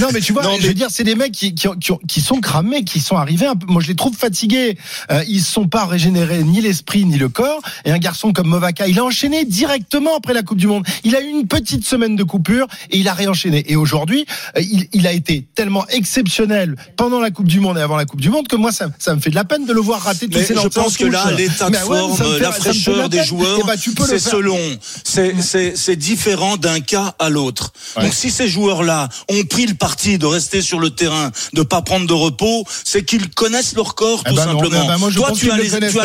non, 0.00 0.08
mais 0.12 0.20
tu 0.20 0.32
vois, 0.32 0.42
Non, 0.42 0.56
je 0.60 0.66
veux 0.68 0.74
dire, 0.74 0.88
c'est 0.90 1.04
des 1.04 1.14
mecs 1.14 1.32
qui, 1.32 1.54
qui, 1.54 1.68
ont- 1.68 1.74
qui, 1.76 1.92
ont- 1.92 2.00
qui 2.08 2.20
sont 2.20 2.40
cramés, 2.40 2.84
qui 2.84 3.00
sont 3.00 3.16
arrivés 3.16 3.46
un 3.46 3.56
peu. 3.56 3.66
Moi, 3.66 3.82
je 3.82 3.88
les 3.88 3.96
trouve 3.96 4.16
fatigués. 4.16 4.78
Euh, 5.10 5.22
ils 5.28 5.42
sont 5.42 5.66
pas 5.68 5.84
régénérés 5.86 6.42
ni 6.42 6.60
l'esprit 6.78 7.04
ni 7.04 7.18
le 7.18 7.28
corps. 7.28 7.60
Et 7.84 7.90
un 7.90 7.98
garçon 7.98 8.32
comme 8.32 8.48
Movaka, 8.48 8.86
il 8.86 8.98
a 8.98 9.04
enchaîné 9.04 9.44
directement 9.44 10.16
après 10.16 10.32
la 10.32 10.42
Coupe 10.42 10.58
du 10.58 10.66
Monde. 10.68 10.84
Il 11.04 11.16
a 11.16 11.20
eu 11.20 11.26
une 11.28 11.46
petite 11.48 11.84
semaine 11.84 12.14
de 12.16 12.22
coupure 12.22 12.66
et 12.90 12.98
il 12.98 13.08
a 13.08 13.14
réenchaîné. 13.14 13.64
Et 13.70 13.76
aujourd'hui, 13.76 14.26
euh, 14.56 14.60
il, 14.60 14.86
il 14.92 15.06
a 15.06 15.12
été 15.12 15.44
tellement 15.54 15.86
exceptionnel 15.88 16.76
pendant 16.96 17.18
la 17.20 17.30
Coupe 17.30 17.48
du 17.48 17.58
Monde 17.60 17.78
et 17.78 17.80
avant 17.80 17.96
la 17.96 18.04
Coupe 18.04 18.20
du 18.20 18.30
Monde 18.30 18.46
que 18.46 18.56
moi, 18.56 18.70
ça, 18.70 18.88
ça 18.98 19.14
me 19.14 19.20
fait 19.20 19.30
de 19.30 19.34
la 19.34 19.44
peine 19.44 19.66
de 19.66 19.72
le 19.72 19.80
voir 19.80 20.00
rater 20.02 20.28
tous 20.28 20.38
ces 20.38 20.54
je 20.54 20.68
pense 20.68 20.96
que 20.96 21.04
là, 21.04 21.30
l'état 21.32 21.70
de 21.70 21.76
ouais, 21.76 21.80
forme, 21.82 22.16
fait- 22.16 22.38
la 22.40 22.52
fraîcheur 22.52 23.08
des 23.08 23.24
joueurs, 23.24 23.58
Eh 23.62 23.66
ben, 23.66 23.74
c'est 24.06 24.18
selon. 24.18 24.56
C'est, 25.04 25.96
différent 25.96 26.56
d'un 26.56 26.80
cas 26.80 27.14
à 27.18 27.28
l'autre. 27.28 27.72
Ouais. 27.96 28.04
Donc, 28.04 28.14
si 28.14 28.30
ces 28.30 28.46
joueurs-là 28.48 29.08
ont 29.28 29.42
pris 29.44 29.66
le 29.66 29.74
parti 29.74 30.18
de 30.18 30.26
rester 30.26 30.62
sur 30.62 30.78
le 30.78 30.90
terrain, 30.90 31.32
de 31.54 31.62
pas 31.62 31.82
prendre 31.82 32.06
de 32.06 32.12
repos, 32.12 32.64
c'est 32.84 33.04
qu'ils 33.04 33.28
connaissent 33.30 33.74
leur 33.74 33.94
corps, 33.94 34.22
Eh 34.26 34.30
tout 34.30 34.36
ben 34.36 34.44
simplement. 34.44 34.80
eh 34.84 34.86
ben 34.86 34.98
moi, 34.98 35.10
Toi, 35.10 35.32
tu 35.32 35.50
as, 35.50 35.56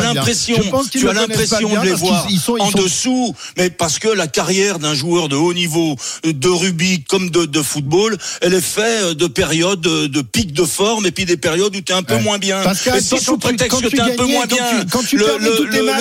l'impression, 0.01 0.55
Tu 0.91 1.09
as 1.09 1.13
l'impression 1.13 1.69
de 1.69 1.79
les 1.83 1.89
parce 1.91 2.01
voir 2.01 2.27
ils 2.29 2.39
sont- 2.39 2.57
ils 2.57 2.61
en 2.61 2.71
sont- 2.71 2.77
dessous, 2.83 3.35
mais 3.57 3.69
parce 3.69 3.99
que 3.99 4.07
la 4.07 4.27
carrière 4.27 4.79
d'un 4.79 4.93
joueur 4.93 5.29
de 5.29 5.35
haut 5.35 5.53
niveau, 5.53 5.95
de 6.23 6.47
rugby 6.49 7.03
comme 7.03 7.29
de, 7.29 7.45
de 7.45 7.61
football, 7.61 8.17
elle 8.41 8.53
est 8.53 8.61
faite 8.61 9.11
de 9.17 9.27
périodes 9.27 9.81
de, 9.81 10.07
de 10.07 10.21
pics 10.21 10.53
de 10.53 10.63
forme 10.63 11.05
et 11.05 11.11
puis 11.11 11.25
des 11.25 11.37
périodes 11.37 11.75
où 11.75 11.81
tu 11.81 11.91
es 11.91 11.95
un 11.95 12.03
peu 12.03 12.15
Ouais. 12.15 12.21
moins 12.21 12.37
bien. 12.37 12.61
Pascal, 12.63 12.97
et 12.99 13.01
sous 13.01 13.37
prétexte 13.37 13.81
que 13.81 13.87
tu 13.87 13.97
es 13.97 14.01
un 14.01 14.09
peu 14.15 14.25
moins 14.25 14.45
quand 14.47 14.55
bien, 14.55 14.79
tu- 14.81 14.87
quand 14.89 15.03
tu 15.03 15.17
le, 15.17 15.25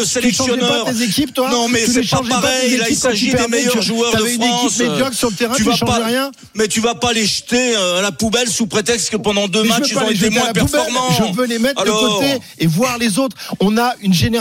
tu 0.00 0.06
sélectionneur. 0.06 0.84
pas 0.84 0.92
tes 0.92 1.02
équipes, 1.02 1.34
toi 1.34 1.50
non, 1.50 1.68
mais 1.68 1.86
c'est 1.86 2.08
pas 2.08 2.20
pareil. 2.28 2.76
Là, 2.76 2.86
il 2.88 2.96
s'agit 2.96 3.32
des 3.32 3.48
meilleurs 3.48 3.82
joueurs 3.82 4.12
de 4.12 4.24
France. 4.26 4.74
équipe 4.76 4.88
médiocre 4.88 5.14
sur 5.14 5.30
le 5.30 5.34
terrain, 5.36 5.54
tu 5.56 5.62
vas 5.64 5.76
pas, 5.78 6.04
rien. 6.04 6.30
Mais 6.54 6.68
tu 6.68 6.80
vas 6.80 6.94
pas 6.94 7.12
les 7.12 7.26
jeter 7.26 7.74
euh, 7.76 7.98
à 7.98 8.02
la 8.02 8.12
poubelle 8.12 8.48
sous 8.48 8.66
prétexte 8.66 9.10
que 9.10 9.16
pendant 9.16 9.48
deux 9.48 9.62
matchs 9.64 9.90
ils 9.90 9.98
ont 9.98 10.10
été 10.10 10.30
moins 10.30 10.52
performants. 10.52 11.08
Je 11.18 11.32
veux 11.36 11.46
les 11.46 11.58
mettre 11.58 11.84
de 11.84 11.90
côté 11.90 12.38
et 12.58 12.66
voir 12.66 12.98
les 12.98 13.18
autres. 13.18 13.36
On 13.60 13.76
a 13.78 13.94
une 14.02 14.12
génération 14.14 14.32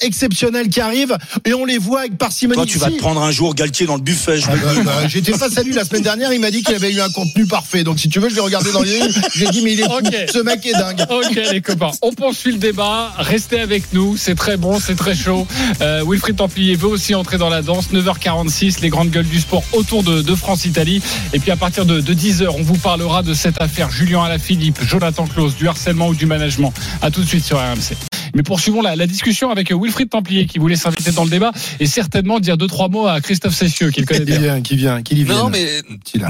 exceptionnelle 0.00 0.68
qui 0.68 0.80
arrive 0.80 1.16
et 1.44 1.54
on 1.54 1.64
les 1.64 1.78
voit 1.78 2.00
avec 2.00 2.18
parcimonie. 2.18 2.56
Toi, 2.56 2.66
tu 2.66 2.78
vas 2.78 2.90
te 2.90 2.96
prendre 2.96 3.22
un 3.22 3.30
jour 3.30 3.54
Galtier 3.54 3.86
dans 3.86 3.96
le 3.96 4.02
buffet. 4.02 4.38
Je 4.38 4.46
Ah 4.48 4.56
me 4.56 4.60
bah, 4.62 4.82
bah, 4.84 5.08
J'étais 5.08 5.32
face 5.32 5.56
à 5.56 5.62
lui 5.62 5.72
la 5.72 5.84
semaine 5.84 6.02
dernière, 6.02 6.32
il 6.32 6.40
m'a 6.40 6.50
dit 6.50 6.62
qu'il 6.62 6.74
avait 6.74 6.92
eu 6.92 7.00
un 7.00 7.10
contenu 7.10 7.46
parfait. 7.46 7.84
Donc 7.84 7.98
si 7.98 8.08
tu 8.08 8.20
veux, 8.20 8.28
je 8.28 8.34
l'ai 8.34 8.40
regardé 8.40 8.72
dans 8.72 8.82
les 8.82 8.98
yeux. 8.98 9.08
J'ai 9.34 9.46
dit 9.48 9.62
mais 9.62 9.74
il 9.74 9.80
est 9.80 9.84
fou. 9.84 9.98
Ce 10.32 10.38
mec 10.42 10.64
est 10.66 10.72
dingue. 10.72 11.04
Ok 11.10 11.38
les 11.52 11.60
copains, 11.60 11.90
on 12.02 12.12
poursuit 12.12 12.52
le 12.52 12.58
débat. 12.58 13.12
Restez 13.18 13.60
avec 13.60 13.92
nous, 13.92 14.16
c'est 14.16 14.34
très 14.34 14.56
bon, 14.56 14.78
c'est 14.80 14.96
très 14.96 15.14
chaud. 15.14 15.46
Euh, 15.80 16.04
Wilfried 16.06 16.36
Templier 16.36 16.74
veut 16.74 16.88
aussi 16.88 17.14
entrer 17.14 17.38
dans 17.38 17.48
la 17.48 17.62
danse. 17.62 17.90
9h46, 17.92 18.80
les 18.80 18.88
grandes 18.88 19.10
gueules 19.10 19.26
du 19.26 19.40
sport 19.40 19.62
autour 19.72 20.02
de, 20.02 20.22
de 20.22 20.34
France-Italie. 20.34 21.02
Et 21.32 21.38
puis 21.38 21.50
à 21.50 21.56
partir 21.56 21.86
de, 21.86 22.00
de 22.00 22.14
10h, 22.14 22.48
on 22.56 22.62
vous 22.62 22.78
parlera 22.78 23.22
de 23.22 23.34
cette 23.34 23.60
affaire 23.60 23.90
Julien 23.90 24.22
Alaphilippe, 24.22 24.78
Jonathan 24.82 25.26
Klaus, 25.26 25.54
du 25.56 25.68
harcèlement 25.68 26.08
ou 26.08 26.14
du 26.14 26.26
management. 26.26 26.72
À 27.02 27.10
tout 27.10 27.22
de 27.22 27.26
suite 27.26 27.44
sur 27.44 27.58
RMC. 27.58 28.07
Mais 28.34 28.42
poursuivons 28.42 28.82
la, 28.82 28.96
la 28.96 29.06
discussion 29.06 29.50
avec 29.50 29.72
Wilfried 29.72 30.10
Templier 30.10 30.46
qui 30.46 30.58
voulait 30.58 30.76
s'inviter 30.76 31.12
dans 31.12 31.24
le 31.24 31.30
débat 31.30 31.52
et 31.80 31.86
certainement 31.86 32.40
dire 32.40 32.56
deux 32.56 32.66
trois 32.66 32.88
mots 32.88 33.06
à 33.06 33.20
Christophe 33.20 33.54
Cessieux 33.54 33.90
qu'il 33.90 34.04
connaît 34.06 34.20
Qui 34.20 34.26
bien. 34.26 34.38
vient, 34.40 34.60
qui 34.62 34.76
vient, 34.76 35.02
qui 35.02 35.14
y 35.14 35.24
vient. 35.24 35.34
Non, 35.34 35.50
mais 35.50 35.66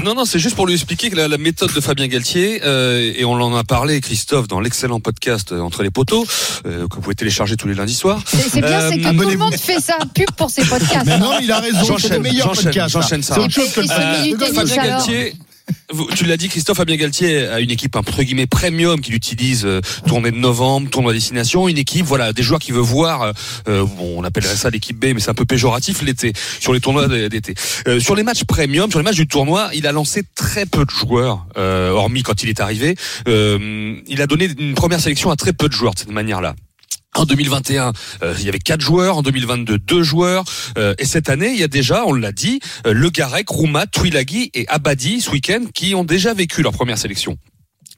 non, 0.03 0.15
non, 0.15 0.25
c'est 0.25 0.39
juste 0.39 0.55
pour 0.55 0.65
lui 0.67 0.73
expliquer 0.73 1.09
que 1.09 1.15
la, 1.15 1.27
la 1.27 1.37
méthode 1.37 1.73
de 1.73 1.81
Fabien 1.81 2.07
Galtier, 2.07 2.61
euh, 2.65 3.11
et 3.15 3.25
on 3.25 3.33
en 3.33 3.55
a 3.55 3.63
parlé, 3.63 3.99
Christophe, 4.01 4.47
dans 4.47 4.59
l'excellent 4.59 4.99
podcast 4.99 5.51
euh, 5.51 5.59
Entre 5.61 5.83
les 5.83 5.91
poteaux, 5.91 6.25
euh, 6.65 6.87
que 6.87 6.95
vous 6.95 7.01
pouvez 7.01 7.15
télécharger 7.15 7.55
tous 7.57 7.67
les 7.67 7.73
lundis 7.75 7.93
soirs. 7.95 8.21
C'est 8.25 8.49
c'est 8.49 8.61
bien, 8.61 8.89
c'est 8.89 8.97
que 8.99 9.09
tout 9.15 9.29
le 9.29 9.37
monde 9.37 9.55
fait 9.55 9.79
ça, 9.79 9.97
pub 10.13 10.31
pour 10.31 10.49
ses 10.49 10.61
podcasts. 10.65 11.05
Mais 11.05 11.17
non, 11.17 11.39
il 11.41 11.51
a 11.51 11.59
raison. 11.59 11.77
C'est 11.79 11.81
le 11.81 11.97
J'enchaîne, 11.99 12.21
meilleur 12.21 12.47
j'enchaîne, 12.47 12.63
podcast. 12.65 12.89
j'enchaîne 12.93 13.23
ça. 13.23 13.35
C'est 13.35 13.41
autre 13.41 13.53
chose 13.53 13.71
que 13.71 13.81
le 13.81 13.87
Fabien 13.87 14.75
Galtier. 14.85 15.33
Tu 16.15 16.25
l'as 16.25 16.37
dit, 16.37 16.49
Christophe 16.49 16.77
Fabien 16.77 16.95
Galtier 16.95 17.47
a 17.47 17.59
une 17.59 17.71
équipe 17.71 17.95
entre 17.95 18.21
guillemets 18.23 18.47
premium 18.47 19.01
qu'il 19.01 19.15
utilise 19.15 19.65
euh, 19.65 19.81
tournée 20.07 20.31
de 20.31 20.37
novembre, 20.37 20.89
tournoi 20.89 21.13
destination, 21.13 21.67
une 21.67 21.77
équipe 21.77 22.05
voilà 22.05 22.33
des 22.33 22.43
joueurs 22.43 22.59
qui 22.59 22.71
veut 22.71 22.79
voir. 22.79 23.21
euh, 23.21 23.31
euh, 23.67 23.85
on 23.99 24.23
appellerait 24.23 24.55
ça 24.55 24.69
l'équipe 24.69 24.97
B, 24.97 25.13
mais 25.13 25.19
c'est 25.19 25.29
un 25.29 25.35
peu 25.35 25.45
péjoratif 25.45 26.01
l'été 26.01 26.33
sur 26.59 26.73
les 26.73 26.79
tournois 26.79 27.07
d'été. 27.07 27.53
Euh, 27.87 27.99
sur 27.99 28.15
les 28.15 28.23
matchs 28.23 28.43
premium, 28.43 28.89
sur 28.89 28.99
les 28.99 29.05
matchs 29.05 29.15
du 29.15 29.27
tournoi, 29.27 29.69
il 29.73 29.87
a 29.87 29.91
lancé 29.91 30.23
très 30.35 30.65
peu 30.65 30.85
de 30.85 30.89
joueurs, 30.89 31.45
hormis 31.55 32.23
quand 32.23 32.43
il 32.43 32.49
est 32.49 32.59
arrivé. 32.59 32.95
Il 33.27 34.21
a 34.21 34.27
donné 34.27 34.49
une 34.59 34.75
première 34.75 34.99
sélection 34.99 35.31
à 35.31 35.35
très 35.35 35.53
peu 35.53 35.67
de 35.67 35.73
joueurs 35.73 35.93
de 35.93 35.99
cette 35.99 36.11
manière-là. 36.11 36.55
En 37.15 37.25
2021, 37.25 37.93
euh, 38.21 38.35
il 38.39 38.45
y 38.45 38.49
avait 38.49 38.59
quatre 38.59 38.81
joueurs. 38.81 39.17
En 39.17 39.21
2022, 39.21 39.79
deux 39.79 40.03
joueurs. 40.03 40.43
Euh, 40.77 40.93
et 40.99 41.05
cette 41.05 41.29
année, 41.29 41.51
il 41.51 41.59
y 41.59 41.63
a 41.63 41.67
déjà, 41.67 42.05
on 42.05 42.13
l'a 42.13 42.31
dit, 42.31 42.59
euh, 42.85 42.93
Le 42.93 43.09
Garec, 43.09 43.49
Rouma, 43.49 43.87
Twilaghi 43.87 44.51
et 44.53 44.67
Abadi 44.67 45.21
ce 45.21 45.31
week-end 45.31 45.65
qui 45.73 45.95
ont 45.95 46.03
déjà 46.03 46.33
vécu 46.33 46.61
leur 46.61 46.73
première 46.73 46.97
sélection. 46.97 47.37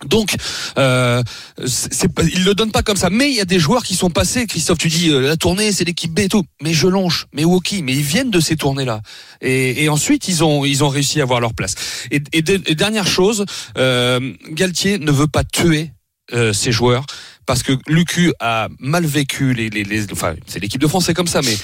Donc, 0.06 0.36
euh, 0.77 1.22
il 1.58 2.44
le 2.44 2.53
donne 2.53 2.72
pas 2.72 2.82
comme 2.84 2.98
ça. 2.98 3.10
Mais 3.10 3.30
il 3.30 3.36
y 3.36 3.41
a 3.41 3.46
des 3.46 3.60
joueurs 3.60 3.84
qui 3.84 3.96
sont 3.96 4.10
passés. 4.10 4.48
Christophe, 4.48 4.80
tu 4.80 4.88
dis 4.88 5.10
euh, 5.10 5.22
la 5.22 5.38
tournée, 5.38 5.72
c'est 5.72 5.84
l'équipe 5.84 6.12
B 6.12 6.20
et 6.20 6.30
tout. 6.30 6.44
Mais 6.62 6.74
je 6.74 6.88
longe, 6.88 7.27
mais 7.34 7.44
Woki, 7.44 7.84
mais 7.84 7.94
ils 7.94 8.01
viennent 8.01 8.32
de 8.32 8.39
ces 8.39 8.56
tournées-là. 8.56 9.01
Et, 9.41 9.84
et 9.84 9.89
ensuite, 9.89 10.27
ils 10.27 10.44
ont 10.44 10.65
ils 10.65 10.84
ont 10.84 10.89
réussi 10.89 11.20
à 11.20 11.24
avoir 11.24 11.39
leur 11.39 11.53
place. 11.53 11.75
Et, 12.12 12.22
et, 12.34 12.39
et 12.39 12.75
dernière 12.75 13.08
chose, 13.08 13.46
euh, 13.77 14.34
Galtier 14.50 14.98
ne 14.98 15.12
veut 15.12 15.27
pas 15.27 15.44
tuer 15.44 15.91
euh, 16.34 16.53
ses 16.53 16.72
joueurs 16.72 17.06
parce 17.51 17.63
que 17.63 17.74
Lucu 17.88 18.31
a 18.39 18.70
mal 18.79 19.05
vécu 19.05 19.53
les, 19.53 19.70
les, 19.70 19.84
les 19.84 20.10
enfin 20.13 20.36
c'est 20.48 20.60
l'équipe 20.60 20.79
de 20.79 20.88
France 20.88 21.08
c'est 21.08 21.13
comme 21.13 21.27
ça 21.27 21.41
mais 21.41 21.58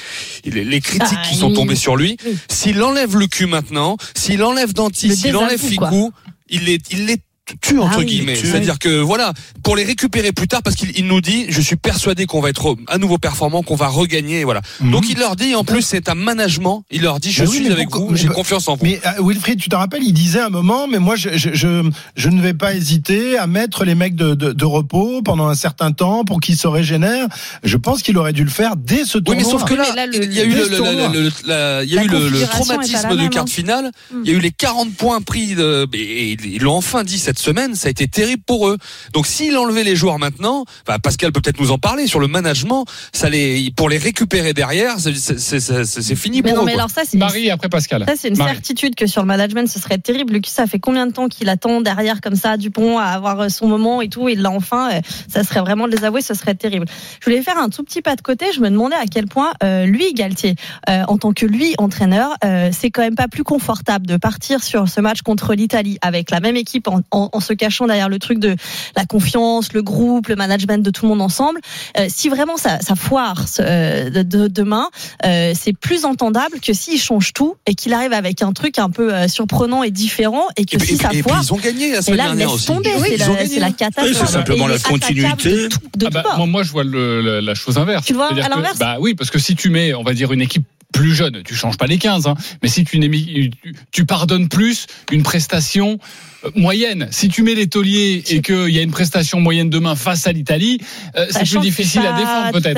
les, 0.43 0.65
les 0.65 0.81
critiques 0.81 1.17
Ah, 1.23 1.27
qui 1.29 1.35
sont 1.37 1.53
tombées 1.53 1.77
sur 1.77 1.95
lui 1.95 2.17
s'il 2.49 2.83
enlève 2.83 3.15
Lucu 3.17 3.45
maintenant 3.45 3.95
s'il 4.13 4.43
enlève 4.43 4.73
Danti 4.73 5.15
s'il 5.15 5.37
enlève. 5.37 5.57
Ficou 5.57 6.11
il 6.49 6.65
les 6.65 6.79
il 6.91 7.05
les 7.05 7.15
tue 7.61 7.79
entre 7.79 7.93
Ah 7.95 7.99
oui, 7.99 8.05
guillemets 8.05 8.35
c'est-à-dire 8.35 8.79
que 8.79 8.99
voilà 8.99 9.33
pour 9.63 9.75
les 9.75 9.83
récupérer 9.83 10.31
plus 10.31 10.47
tard 10.47 10.61
parce 10.63 10.75
qu'il 10.75 10.91
il 10.97 11.05
nous 11.07 11.21
dit 11.21 11.45
je 11.49 11.61
suis 11.61 11.75
persuadé 11.75 12.25
qu'on 12.25 12.41
va 12.41 12.49
être 12.49 12.75
à 12.87 12.97
nouveau 12.97 13.17
performant 13.17 13.63
qu'on 13.63 13.75
va 13.75 13.87
regagner 13.87 14.43
voilà 14.43 14.61
donc 14.81 15.09
il 15.09 15.17
leur 15.17 15.35
dit 15.35 15.55
en 15.55 15.63
plus 15.63 15.81
c'est 15.81 16.09
un 16.09 16.15
management 16.15 16.83
il 16.91 17.01
leur 17.01 17.19
dit 17.19 17.31
je 17.31 17.43
Mais 17.43 17.49
oui, 17.49 17.55
suis 17.57 17.71
avec 17.71 17.89
vous 17.91 18.15
j'ai 18.15 18.27
mais- 18.27 18.33
confiance 18.33 18.67
en 18.67 18.75
vous 18.75 18.83
Mais 18.85 18.99
euh, 19.05 19.23
Wilfried, 19.23 19.59
tu 19.59 19.69
te 19.69 19.75
rappelles, 19.75 20.03
il 20.03 20.13
disait 20.13 20.39
à 20.39 20.45
un 20.47 20.49
moment, 20.49 20.87
mais 20.87 20.99
moi, 20.99 21.15
je, 21.15 21.29
je, 21.35 21.49
je, 21.53 21.89
je 22.15 22.29
ne 22.29 22.41
vais 22.41 22.53
pas 22.53 22.73
hésiter 22.73 23.37
à 23.37 23.47
mettre 23.47 23.83
les 23.85 23.95
mecs 23.95 24.15
de, 24.15 24.33
de, 24.35 24.51
de 24.53 24.65
repos 24.65 25.21
pendant 25.23 25.47
un 25.47 25.55
certain 25.55 25.91
temps 25.91 26.23
pour 26.25 26.39
qu'ils 26.39 26.57
se 26.57 26.67
régénèrent. 26.67 27.27
Je 27.63 27.77
pense 27.77 28.01
qu'il 28.01 28.17
aurait 28.17 28.33
dû 28.33 28.43
le 28.43 28.49
faire 28.49 28.75
dès 28.75 29.03
ce 29.05 29.17
Oui, 29.17 29.23
tournoi. 29.23 29.43
mais 29.43 29.49
sauf 29.49 29.65
que 29.65 29.73
là, 29.73 29.85
il 30.13 30.33
y 30.33 30.39
a 30.39 30.43
eu 30.43 32.07
le, 32.07 32.45
traumatisme 32.47 33.09
de 33.09 33.15
même, 33.15 33.29
quart 33.29 33.41
hein. 33.43 33.45
de 33.45 33.49
finale. 33.49 33.91
Il 34.23 34.29
y 34.31 34.33
a 34.33 34.37
eu 34.37 34.41
les 34.41 34.51
40 34.51 34.93
points 34.95 35.21
pris 35.21 35.55
de, 35.55 35.87
et 35.93 36.31
ils 36.43 36.61
l'ont 36.61 36.75
enfin 36.75 37.03
dit 37.03 37.17
cette 37.19 37.36
semaine. 37.39 37.75
Ça 37.75 37.87
a 37.87 37.91
été 37.91 38.07
terrible 38.07 38.43
pour 38.45 38.67
eux. 38.67 38.77
Donc, 39.13 39.27
s'il 39.27 39.57
enlevait 39.57 39.83
les 39.83 39.95
joueurs 39.95 40.19
maintenant, 40.19 40.65
bah, 40.85 40.99
Pascal 40.99 41.31
peut 41.31 41.41
peut-être 41.41 41.59
nous 41.59 41.71
en 41.71 41.77
parler 41.77 42.07
sur 42.07 42.19
le 42.19 42.27
management. 42.27 42.85
Ça 43.13 43.29
les, 43.29 43.71
pour 43.75 43.89
les 43.89 43.97
récupérer 43.97 44.53
derrière, 44.53 44.95
c'est- 44.99 46.15
fini 46.15 46.41
Mais 46.41 46.49
pour 46.49 46.57
non, 46.59 46.63
eux. 46.63 46.65
mais 46.65 46.73
quoi. 46.73 46.81
alors 46.81 46.89
ça, 46.91 47.01
c'est 47.05 47.13
une 47.13 47.19
Marie 47.19 47.49
après 47.51 47.69
Pascal. 47.69 48.03
Ça, 48.07 48.13
c'est 48.17 48.29
une 48.29 48.37
Marie. 48.37 48.53
certitude 48.53 48.95
que 48.95 49.07
sur 49.07 49.21
le 49.21 49.27
management, 49.27 49.67
ce 49.69 49.79
serait 49.79 49.97
terrible. 49.97 50.33
Lucas, 50.33 50.51
ça 50.53 50.67
fait 50.67 50.79
combien 50.79 51.05
de 51.07 51.11
temps 51.11 51.27
qu'il 51.27 51.49
attend 51.49 51.81
derrière 51.81 52.21
comme 52.21 52.35
ça, 52.35 52.57
Dupont, 52.57 52.97
à 52.97 53.05
avoir 53.05 53.39
euh, 53.41 53.49
son 53.49 53.67
moment 53.67 54.01
et 54.01 54.09
tout, 54.09 54.29
il 54.29 54.41
l'a 54.41 54.51
enfin. 54.51 54.89
euh, 54.93 55.01
Ça 55.27 55.43
serait 55.43 55.59
vraiment 55.61 55.87
de 55.87 55.95
les 55.95 56.03
avouer, 56.03 56.21
ce 56.21 56.33
serait 56.33 56.55
terrible. 56.55 56.85
Je 57.19 57.25
voulais 57.25 57.41
faire 57.43 57.57
un 57.57 57.69
tout 57.69 57.83
petit 57.83 58.01
pas 58.01 58.15
de 58.15 58.21
côté. 58.21 58.45
Je 58.53 58.59
me 58.61 58.69
demandais 58.69 58.95
à 58.95 59.05
quel 59.05 59.27
point 59.27 59.51
euh, 59.63 59.85
lui, 59.85 60.13
Galtier, 60.13 60.55
euh, 60.89 61.03
en 61.07 61.17
tant 61.17 61.33
que 61.33 61.45
lui 61.45 61.73
entraîneur, 61.77 62.31
euh, 62.43 62.69
c'est 62.71 62.89
quand 62.91 63.01
même 63.01 63.15
pas 63.15 63.27
plus 63.27 63.43
confortable 63.43 64.05
de 64.07 64.17
partir 64.17 64.63
sur 64.63 64.87
ce 64.89 65.01
match 65.01 65.21
contre 65.21 65.53
l'Italie 65.53 65.97
avec 66.01 66.31
la 66.31 66.39
même 66.39 66.55
équipe 66.55 66.87
en, 66.87 67.01
en 67.11 67.26
en, 67.33 67.37
en 67.37 67.39
se 67.39 67.53
cachant 67.53 67.87
derrière 67.87 68.09
le 68.09 68.19
truc 68.19 68.39
de 68.39 68.55
la 68.95 69.05
confiance, 69.05 69.73
le 69.73 69.81
groupe, 69.81 70.27
le 70.27 70.35
management 70.35 70.83
de 70.83 70.89
tout 70.91 71.03
le 71.05 71.09
monde 71.09 71.21
ensemble. 71.21 71.59
Euh, 71.97 72.05
si 72.09 72.29
vraiment 72.29 72.57
ça, 72.57 72.79
ça 72.81 72.95
foire 72.95 73.45
euh, 73.59 74.09
de, 74.09 74.23
de- 74.23 74.47
demain, 74.47 74.89
euh, 75.25 75.53
c'est 75.59 75.73
plus 75.77 76.05
entendable 76.05 76.59
que 76.59 76.73
s'il 76.73 76.99
change 76.99 77.33
tout 77.33 77.55
et 77.65 77.73
qu'il 77.75 77.93
arrive 77.93 78.13
avec 78.13 78.41
un 78.41 78.53
truc 78.53 78.79
un 78.79 78.89
peu 78.89 79.13
euh, 79.13 79.27
surprenant 79.27 79.83
et 79.83 79.91
différent 79.91 80.45
et 80.57 80.65
que 80.65 80.77
Et 80.77 80.79
si 80.79 80.93
et 80.93 80.97
ça 80.97 81.09
et 81.13 81.21
foire, 81.21 81.41
ils 81.43 81.53
ont 81.53 81.57
gagné 81.57 81.91
la 81.93 82.01
semaine 82.01 82.17
là, 82.17 82.23
dernière 82.25 82.51
aussi. 82.53 82.67
tomber, 82.67 82.89
Oui, 82.97 83.07
c'est 83.09 83.13
ils 83.15 83.19
la, 83.19 83.29
ont 83.31 83.33
gagné. 83.35 83.47
c'est 83.49 83.59
la 83.59 83.71
catastrophe. 83.71 84.07
Oui, 84.09 84.15
c'est 84.19 84.31
simplement 84.31 84.67
la 84.67 84.79
continuité. 84.79 85.49
de 85.49 85.67
tout- 85.67 85.79
de 85.97 86.05
Ah 86.07 86.09
bah, 86.09 86.23
moi, 86.37 86.45
moi, 86.47 86.63
je 86.63 86.71
vois 86.71 86.83
le- 86.83 87.21
la, 87.21 87.41
la 87.41 87.55
chose 87.55 87.77
inverse. 87.77 88.05
Tu 88.05 88.13
vois 88.13 88.27
à 88.27 88.35
que- 88.35 88.49
l'inverse 88.55 88.77
Bah 88.79 88.97
oui, 88.99 89.13
parce 89.15 89.29
que 89.29 89.39
si 89.39 89.55
tu 89.55 89.69
mets, 89.69 89.93
on 89.93 90.03
va 90.03 90.13
dire, 90.13 90.31
une 90.33 90.41
équipe 90.41 90.63
plus 90.97 91.13
jeune, 91.13 91.41
tu 91.43 91.55
changes 91.55 91.77
pas 91.77 91.87
les 91.87 91.97
15, 91.97 92.27
hein, 92.27 92.35
mais 92.63 92.69
si 92.69 92.83
tu, 92.83 92.99
n'es 92.99 93.07
mis- 93.07 93.51
tu, 93.91 94.05
pardonnes 94.05 94.49
plus 94.49 94.87
une 95.11 95.23
prestation 95.23 95.99
euh, 96.45 96.49
moyenne. 96.55 97.07
Si 97.11 97.29
tu 97.29 97.43
mets 97.43 97.55
les 97.55 97.67
tauliers 97.67 98.23
et 98.29 98.41
qu'il 98.41 98.69
y 98.69 98.79
a 98.79 98.81
une 98.81 98.91
prestation 98.91 99.39
moyenne 99.39 99.69
demain 99.69 99.95
face 99.95 100.27
à 100.27 100.31
l'Italie, 100.31 100.79
euh, 101.15 101.25
c'est 101.29 101.39
plus 101.59 101.59
difficile 101.61 102.01
à 102.01 102.13
défendre 102.17 102.51
peut-être. 102.61 102.75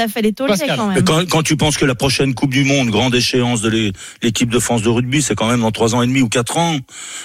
Quand 0.47 0.55
quand, 1.05 1.29
quand 1.29 1.43
tu 1.43 1.55
penses 1.57 1.77
que 1.77 1.85
la 1.85 1.95
prochaine 1.95 2.33
Coupe 2.33 2.51
du 2.51 2.63
Monde, 2.63 2.89
grande 2.89 3.15
échéance 3.15 3.61
de 3.61 3.69
l'é- 3.69 3.91
l'équipe 4.21 4.49
de 4.49 4.59
France 4.59 4.81
de 4.81 4.89
rugby, 4.89 5.21
c'est 5.21 5.35
quand 5.35 5.49
même 5.49 5.61
dans 5.61 5.71
trois 5.71 5.95
ans 5.95 6.01
et 6.01 6.07
demi 6.07 6.21
ou 6.21 6.29
quatre 6.29 6.57
ans. 6.57 6.77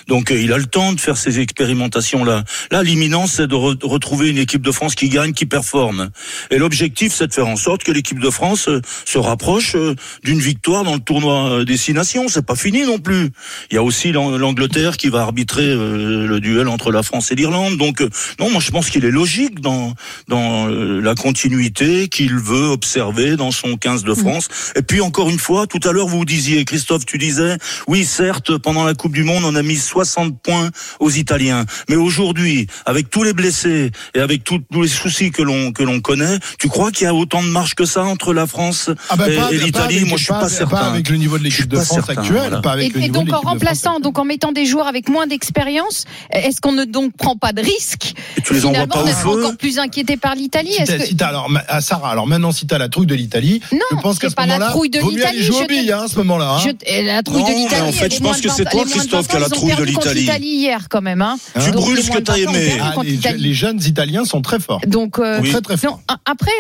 Donc 0.09 0.31
euh, 0.31 0.41
il 0.41 0.53
a 0.53 0.59
le 0.59 0.67
temps 0.67 0.93
de 0.93 1.01
faire 1.01 1.17
ces 1.17 1.41
expérimentations-là. 1.41 2.45
Là, 2.71 2.83
l'imminence, 2.83 3.33
c'est 3.35 3.47
de 3.47 3.55
re- 3.55 3.85
retrouver 3.85 4.31
une 4.31 4.39
équipe 4.39 4.63
de 4.63 4.71
France 4.73 4.95
qui 4.95 5.09
gagne, 5.09 5.33
qui 5.33 5.47
performe. 5.47 6.11
Et 6.51 6.59
l'objectif, 6.59 7.13
c'est 7.13 7.27
de 7.27 7.33
faire 7.33 7.47
en 7.49 7.57
sorte 7.57 7.83
que 7.85 7.93
l'équipe 7.93 8.19
de 8.21 8.31
France 8.31 8.69
euh, 8.69 8.81
se 9.05 9.19
rapproche 9.19 9.75
euh, 9.77 9.95
d'une 10.23 10.39
victoire 10.41 10.84
dans 10.85 10.95
le 10.95 11.01
tournoi 11.01 11.51
euh, 11.51 11.65
des 11.65 11.77
six 11.77 11.93
nations. 11.93 12.29
C'est 12.29 12.47
pas 12.47 12.55
fini 12.57 12.83
non 12.85 12.99
plus. 12.99 13.31
Il 13.71 13.75
y 13.75 13.79
a 13.79 13.83
aussi 13.83 14.13
l'An- 14.13 14.37
l'Angleterre 14.39 14.97
qui 14.97 15.09
va 15.09 15.23
arbitrer 15.23 15.65
euh, 15.65 16.27
le 16.27 16.41
duel 16.41 16.69
entre 16.69 16.93
la 16.93 17.03
France 17.03 17.33
et 17.33 17.35
l'Irlande. 17.35 17.77
Donc 17.77 18.01
euh, 18.01 18.09
non, 18.39 18.51
moi 18.51 18.61
je 18.61 18.71
pense 18.71 18.91
qu'il 18.91 19.05
est 19.05 19.11
logique 19.11 19.61
dans 19.61 19.95
dans 20.29 20.67
la 20.69 21.15
continuité 21.15 22.09
qu'il 22.09 22.35
veut 22.35 22.69
observer 22.69 23.37
dans 23.37 23.51
son 23.51 23.77
15 23.77 24.05
de 24.05 24.15
France. 24.15 24.49
Et 24.77 24.83
puis 24.83 25.01
encore 25.01 25.31
une 25.31 25.39
fois, 25.39 25.67
tout 25.67 25.81
à 25.85 25.93
l'heure 25.93 26.07
vous 26.09 26.25
disiez, 26.25 26.65
Christophe, 26.65 27.07
tu 27.07 27.19
disais, 27.19 27.57
oui 27.89 28.05
certes, 28.05 28.57
pendant 28.59 28.85
la 28.85 28.95
Coupe 28.95 29.13
du 29.13 29.25
Monde, 29.25 29.45
on 29.45 29.55
a 29.55 29.63
mis 29.63 29.77
60 29.77 30.41
points 30.43 30.71
aux 31.01 31.11
Italiens, 31.11 31.65
mais 31.89 31.97
aujourd'hui, 31.97 32.67
avec 32.87 33.11
tous 33.11 33.23
les 33.25 33.33
blessés 33.33 33.91
et 34.15 34.21
avec 34.21 34.45
tous 34.45 34.61
les 34.73 34.89
soucis 34.89 35.31
que 35.31 35.43
l'on 35.43 35.73
que 35.73 35.83
l'on 35.83 36.01
connaît, 36.01 36.39
tu 36.59 36.69
crois 36.69 36.91
qu'il 36.91 37.05
y 37.05 37.09
a 37.09 37.15
autant 37.15 37.43
de 37.43 37.49
marge 37.49 37.75
que 37.75 37.85
ça 37.85 38.05
entre 38.05 38.33
la 38.35 38.47
France 38.47 38.91
Ah 39.09 39.17
bah, 39.17 39.29
et, 39.31 39.35
et 39.55 39.59
l'Italie? 39.59 40.05
Moi, 40.05 40.19
je 40.19 40.25
suis 40.25 40.33
pas- 40.33 40.41
pas, 40.41 40.49
pas 40.49 40.49
certain. 40.71 40.93
avec 40.93 41.09
le 41.09 41.17
niveau 41.17 41.39
de 41.39 41.45
l'équipe 41.45 41.69
de 41.69 41.77
pas 41.77 41.85
France 41.85 42.07
certain, 42.07 42.21
actuelle, 42.21 42.39
voilà. 42.41 42.61
pas 42.61 42.73
avec 42.73 42.91
Et, 42.91 42.93
le 42.93 42.99
et 42.99 43.03
niveau 43.03 43.15
donc 43.15 43.29
de 43.29 43.33
en 43.33 43.41
remplaçant, 43.41 44.01
donc 44.01 44.19
en 44.19 44.25
mettant 44.25 44.53
des 44.53 44.67
joueurs 44.67 44.87
avec 44.87 45.09
moins 45.09 45.27
d'expérience, 45.27 46.05
est-ce 46.31 46.61
qu'on 46.61 46.73
ne 46.73 46.85
donc 46.85 47.17
prend 47.17 47.37
pas 47.37 47.53
de 47.53 47.63
risque 47.63 48.15
Et 48.37 48.43
tu 48.43 48.53
les 48.55 48.61
envoies 48.67 48.73
Finalement, 48.75 48.95
pas 48.95 49.03
au 49.03 49.07
d'être 49.07 49.19
feu 49.19 49.29
encore 49.29 49.57
plus 49.57 49.79
inquiété 49.79 50.17
par 50.17 50.35
l'Italie? 50.35 50.73
Si 50.73 50.85
que 50.85 51.05
si 51.07 51.17
alors, 51.21 51.49
ah, 51.69 51.81
Sarah, 51.81 52.11
alors 52.11 52.27
maintenant, 52.27 52.53
si 52.53 52.67
t'as 52.67 52.79
la 52.79 52.89
trouille 52.89 53.07
de 53.07 53.15
l'Italie, 53.15 53.61
Non, 53.73 53.79
je 53.91 53.97
pense 53.97 54.19
qu'à 54.19 54.27
c'est 54.29 54.31
ce 54.31 54.35
pas 54.37 54.47
la 54.47 54.55
moment-là, 54.55 54.71
trouille 54.73 54.91
de 54.91 54.99
vaut 55.01 55.11
mieux 55.11 55.25
aller 55.27 55.39
l'Italie, 55.39 55.45
jouer 55.47 55.57
je 55.59 55.65
aux 55.65 55.67
billes, 55.67 55.93
hein, 55.93 56.03
à 56.05 56.09
ce 56.09 56.17
moment-là. 56.19 56.59
hein. 56.59 56.73
Et 56.87 57.03
la 57.03 57.23
trouille 57.23 57.45
de 57.45 57.49
l'Italie. 57.49 57.83
en 57.89 57.93
fait, 57.93 58.15
je 58.15 58.21
pense 58.21 58.41
que 58.41 58.49
c'est 58.51 58.65
20 58.65 58.71
toi, 58.71 58.85
Christophe, 58.85 59.27
20 59.27 59.29
qui 59.29 59.37
a 59.37 59.41
la 59.41 59.49
trouille 59.49 59.75
de 59.75 59.83
l'Italie. 59.85 60.21
l'Italie 60.21 60.47
hier, 60.49 60.89
quand 60.89 61.03
même. 61.03 61.23
Hein. 61.23 61.37
Tu 61.65 61.71
brûles 61.73 61.97
les 61.97 62.03
ce 62.03 62.11
que 62.11 62.19
t'as 62.19 62.35
20 62.37 62.47
ont 62.47 63.03
aimé. 63.03 63.19
les, 63.39 63.55
jeunes 63.55 63.81
Italiens 63.85 64.25
sont 64.25 64.43
très 64.43 64.59
forts. 64.61 64.81
Donc, 64.87 65.19
euh, 65.19 65.41
Oui. 65.43 65.51
Très, 65.51 65.61
très 65.61 65.77
forts. 65.77 66.01
après, 66.25 66.51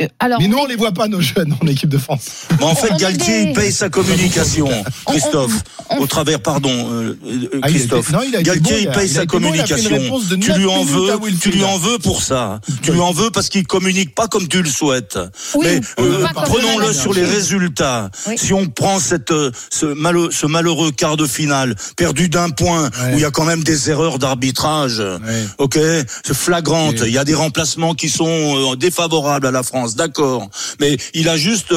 euh, 0.00 0.06
alors. 0.18 0.40
Mais 0.40 0.48
nous, 0.48 0.58
on 0.58 0.66
les 0.66 0.76
voit 0.76 0.92
pas, 0.92 1.08
nos 1.08 1.20
jeunes, 1.20 1.54
en 1.62 1.66
équipe 1.66 1.88
de 1.88 1.98
France. 1.98 2.46
En 2.60 2.74
fait, 2.74 2.94
Galtier, 2.98 3.31
il 3.40 3.52
paye 3.54 3.72
sa 3.72 3.88
communication, 3.88 4.68
Christophe. 5.06 5.52
on- 5.90 5.98
Au 5.98 6.06
travers, 6.06 6.40
pardon, 6.40 6.70
euh, 6.90 7.18
euh, 7.26 7.48
Ah, 7.62 7.68
Christophe. 7.68 8.10
non, 8.12 8.20
il 8.26 8.34
a 8.34 8.40
été 8.40 8.48
Galtier, 8.50 8.88
paye 8.94 9.08
sa 9.08 9.26
communication. 9.26 9.90
tu 10.40 10.52
lui 10.54 10.66
en 10.66 10.84
veux, 10.84 11.08
tu 11.40 11.50
lui 11.50 11.64
en 11.64 11.76
veux 11.78 11.98
pour 11.98 12.22
ça. 12.22 12.60
Tu 12.82 12.92
lui 12.92 13.00
en 13.00 13.12
veux 13.12 13.30
parce 13.30 13.48
qu'il 13.50 13.66
communique 13.66 14.14
pas 14.14 14.26
comme 14.28 14.48
tu 14.48 14.62
le 14.62 14.68
souhaites. 14.70 15.18
Oui, 15.54 15.66
Mais 15.66 15.80
euh, 16.02 16.24
prenons-le 16.34 16.86
le 16.88 16.92
sur 16.94 17.12
les 17.12 17.24
résultats. 17.24 18.10
Oui. 18.26 18.38
Si 18.38 18.52
on 18.54 18.66
prend 18.68 18.98
cette, 19.00 19.32
ce, 19.70 19.86
malheureux, 19.86 20.30
ce 20.32 20.46
malheureux 20.46 20.92
quart 20.92 21.16
de 21.18 21.26
finale 21.26 21.74
perdu 21.96 22.28
d'un 22.30 22.50
point 22.50 22.86
où 23.12 23.14
il 23.14 23.20
y 23.20 23.24
a 23.26 23.30
quand 23.30 23.44
même 23.44 23.62
des 23.62 23.90
erreurs 23.90 24.18
d'arbitrage. 24.18 25.02
Ok, 25.58 25.78
c'est 26.24 26.34
flagrante. 26.34 27.02
Il 27.04 27.12
y 27.12 27.18
a 27.18 27.24
des 27.24 27.34
remplacements 27.34 27.94
qui 27.94 28.08
sont 28.08 28.74
défavorables 28.76 29.46
à 29.46 29.50
la 29.50 29.62
France, 29.62 29.94
d'accord. 29.94 30.48
Mais 30.80 30.96
il 31.14 31.28
a 31.28 31.36
juste 31.36 31.74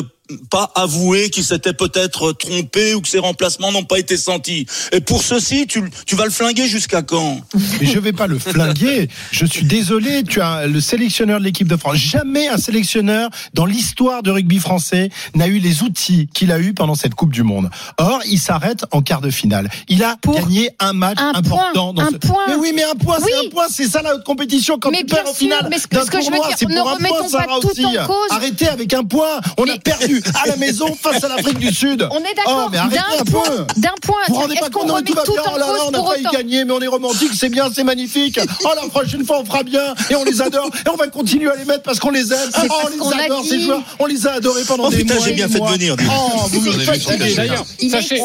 pas 0.49 0.71
avoué 0.75 1.29
qu'il 1.29 1.43
s'était 1.43 1.73
peut-être 1.73 2.31
trompé 2.33 2.93
ou 2.95 3.01
que 3.01 3.07
ses 3.07 3.19
remplacements 3.19 3.71
n'ont 3.71 3.83
pas 3.83 3.99
été 3.99 4.17
sentis. 4.17 4.65
Et 4.91 4.99
pour 5.01 5.21
ceci, 5.23 5.67
tu, 5.67 5.83
tu 6.05 6.15
vas 6.15 6.25
le 6.25 6.31
flinguer 6.31 6.67
jusqu'à 6.67 7.01
quand? 7.01 7.39
Mais 7.79 7.87
je 7.87 7.99
vais 7.99 8.13
pas 8.13 8.27
le 8.27 8.39
flinguer. 8.39 9.07
Je 9.31 9.45
suis 9.45 9.65
désolé. 9.65 10.23
Tu 10.23 10.41
as 10.41 10.67
le 10.67 10.81
sélectionneur 10.81 11.39
de 11.39 11.45
l'équipe 11.45 11.67
de 11.67 11.75
France. 11.77 11.97
Jamais 11.97 12.47
un 12.47 12.57
sélectionneur 12.57 13.29
dans 13.53 13.65
l'histoire 13.65 14.23
de 14.23 14.31
rugby 14.31 14.59
français 14.59 15.09
n'a 15.35 15.47
eu 15.47 15.59
les 15.59 15.83
outils 15.83 16.27
qu'il 16.33 16.51
a 16.51 16.59
eu 16.59 16.73
pendant 16.73 16.95
cette 16.95 17.15
Coupe 17.15 17.31
du 17.31 17.43
Monde. 17.43 17.69
Or, 17.97 18.19
il 18.27 18.39
s'arrête 18.39 18.85
en 18.91 19.01
quart 19.01 19.21
de 19.21 19.29
finale. 19.29 19.69
Il 19.87 20.03
a 20.03 20.17
Pour 20.21 20.35
gagné 20.35 20.69
un 20.79 20.93
match 20.93 21.17
un 21.19 21.33
important. 21.35 21.71
point, 21.73 21.93
dans 21.93 22.01
un 22.01 22.09
ce... 22.11 22.15
point. 22.17 22.43
Mais 22.47 22.55
oui, 22.55 22.71
mais 22.75 22.83
un 22.83 22.95
point, 22.95 23.17
Oui. 23.21 23.29
c'est 23.31 23.47
un 23.47 23.49
point. 23.49 23.65
C'est 23.69 23.87
ça 23.87 24.01
la 24.01 24.15
haute 24.15 24.23
compétition. 24.23 24.77
Quand 24.79 24.91
Mais 24.91 24.99
tu 24.99 25.05
perds 25.07 25.23
au 25.25 25.27
sûr, 25.27 25.35
final 25.35 25.67
mais 25.69 25.77
ce 25.79 25.87
que- 25.87 25.95
d'un 25.95 26.05
ce 26.05 26.11
que 26.11 26.19
je 26.21 26.25
veux 26.25 26.31
dire, 26.31 26.49
c'est 26.57 26.67
ne 26.67 26.75
pour 26.77 26.89
un 26.89 26.93
remettons 26.95 27.15
point, 27.15 27.23
pas 27.23 27.29
Sarah 27.45 27.59
tout 27.61 27.67
aussi. 27.69 27.85
en 27.85 28.05
cause. 28.07 28.15
Arrêtez 28.31 28.67
avec 28.67 28.93
un 28.93 29.03
point. 29.03 29.39
On 29.57 29.63
a 29.63 29.73
Mais- 29.73 29.79
perdu 30.21 30.37
à 30.43 30.47
la 30.47 30.55
maison 30.57 30.95
face 31.01 31.23
à 31.23 31.27
l'Afrique 31.29 31.59
du 31.59 31.73
Sud. 31.73 32.07
On 32.11 32.19
est 32.19 32.33
d'accord. 32.35 32.65
Oh, 32.67 32.69
mais 32.71 32.77
arrêtez 32.77 32.95
d'un 32.97 33.21
un 33.21 33.23
point, 33.25 33.43
peu. 33.43 33.79
d'un 33.81 33.89
point. 34.01 34.15
Vous 34.27 34.33
vous 34.35 34.41
rendez 34.41 34.55
pas 34.55 34.69
compte, 34.69 34.87
non, 34.87 34.95
remet 34.95 35.05
tout 35.05 35.13
va 35.13 35.23
tout 35.23 35.33
bien, 35.33 35.41
en 35.43 35.55
oh 35.55 35.59
là 35.59 35.65
là, 35.67 35.79
on 35.87 35.93
a 35.93 35.97
pour 35.97 36.11
failli 36.11 36.25
autant 36.25 36.37
gagner, 36.37 36.65
mais 36.65 36.71
on 36.73 36.81
est 36.81 36.87
romantique, 36.87 37.31
c'est 37.37 37.49
bien, 37.49 37.69
c'est 37.73 37.83
magnifique. 37.83 38.39
Oh, 38.63 38.69
la 38.81 38.87
prochaine 38.89 39.25
fois, 39.25 39.39
on 39.41 39.45
fera 39.45 39.63
bien, 39.63 39.93
et 40.09 40.15
on 40.15 40.23
les 40.23 40.41
adore, 40.41 40.69
et 40.85 40.89
on 40.89 40.95
va 40.95 41.07
continuer 41.07 41.49
à 41.51 41.55
les 41.55 41.65
mettre 41.65 41.83
parce 41.83 41.99
qu'on 41.99 42.11
les 42.11 42.31
aime. 42.33 42.49
Oh, 42.69 42.73
on 43.01 43.09
les 43.11 43.15
a 43.21 43.25
adore, 43.25 43.41
dit. 43.43 43.49
ces 43.49 43.61
joueurs, 43.61 43.81
on 43.99 44.05
les 44.05 44.27
a 44.27 44.33
adorés 44.33 44.63
pendant 44.67 44.85
Oh, 44.87 44.89
des 44.89 44.97
putain, 44.97 45.15
mois. 45.15 45.25
j'ai 45.25 45.33
bien 45.33 45.47
fait 45.47 45.59
de 45.59 45.65
venir. 45.65 45.95
Oh, 45.99 46.41
vous 46.49 46.61
me. 46.61 47.35
D'ailleurs, 47.35 47.65
sachez, 47.89 48.21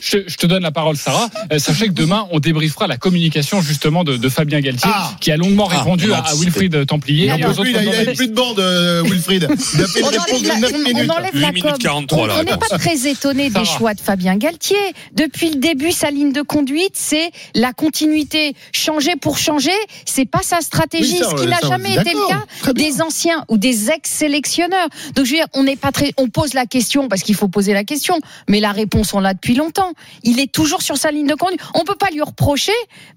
je, 0.00 0.36
te, 0.36 0.46
donne 0.46 0.62
la 0.62 0.70
parole, 0.72 0.96
Sarah. 0.96 1.28
Euh, 1.52 1.58
sachez 1.58 1.86
que 1.88 1.92
demain, 1.92 2.26
on 2.32 2.38
débriefera 2.40 2.86
la 2.86 2.96
communication 2.96 3.60
justement 3.60 4.04
de, 4.04 4.28
Fabien 4.28 4.60
Galtier, 4.60 4.90
Ah. 4.92 5.12
qui 5.20 5.30
a 5.30 5.36
longuement 5.36 5.68
Ah, 5.70 5.78
répondu 5.78 6.10
on 6.10 6.14
à. 6.14 6.34
Wilfried 6.34 6.86
Templier. 6.86 7.26
Il 7.26 7.40
il 7.40 7.42
a 7.44 8.12
plus 8.14 8.28
de 8.28 8.34
bande, 8.34 8.58
euh, 8.58 9.02
Wilfried. 9.04 9.48
Il 9.74 9.82
a 9.82 9.86
fait 9.86 10.00
une 10.00 10.06
On 10.06 10.08
réponse 10.08 10.42
de 10.42 10.48
la, 10.48 10.56
9 10.58 10.72
on- 10.74 10.78
minutes. 10.78 11.10
On 11.24 11.28
enlève 11.28 11.34
8 11.34 11.40
la 11.40 11.52
minutes 11.52 11.62
com. 11.70 11.78
43, 11.78 12.18
On- 12.22 12.26
là, 12.26 12.34
On 12.38 12.42
n'est 12.44 12.56
pas 12.56 12.78
très 12.78 13.06
étonné 13.08 13.50
des 13.50 13.64
choix 13.64 13.94
de 13.94 14.00
Fabien 14.00 14.36
Galtier. 14.36 14.76
Depuis 15.12 15.50
le 15.50 15.56
début, 15.56 15.92
sa 15.92 16.10
ligne 16.10 16.32
de 16.32 16.42
conduite, 16.42 16.92
c'est 16.94 17.30
la 17.54 17.72
continuité. 17.72 18.54
Changer 18.72 19.16
pour 19.16 19.38
changer, 19.38 19.72
c'est 20.04 20.24
pas 20.26 20.42
sa 20.42 20.60
stratégie. 20.60 21.12
Oui, 21.12 21.18
ça, 21.18 21.30
ce 21.30 21.34
qui 21.42 21.46
n'a 21.48 21.60
jamais 21.62 21.94
été 21.94 22.12
le 22.12 22.28
cas 22.28 22.72
des 22.72 23.02
anciens 23.02 23.44
ou 23.48 23.58
des 23.58 23.90
ex-sélectionneurs. 23.90 24.88
Donc 25.14 25.24
je 25.26 25.30
veux 25.32 25.36
dire, 25.38 25.46
on 25.54 25.62
n'est 25.62 25.76
pas 25.76 25.92
très, 25.92 26.12
on 26.16 26.28
pose 26.28 26.54
la 26.54 26.66
question 26.66 27.08
parce 27.08 27.22
qu'il 27.22 27.34
faut 27.34 27.48
poser 27.48 27.72
la 27.72 27.84
question, 27.84 28.18
mais 28.48 28.60
la 28.60 28.72
réponse 28.72 29.12
on 29.14 29.20
l'a 29.20 29.34
depuis 29.34 29.54
longtemps. 29.54 29.92
Il 30.22 30.40
est 30.40 30.50
toujours 30.50 30.82
sur 30.82 30.96
sa 30.96 31.10
ligne 31.10 31.26
de 31.26 31.34
conduite. 31.34 31.60
On 31.74 31.84
peut 31.84 31.94
pas 31.94 32.10
lui 32.10 32.22
reprocher 32.22 32.72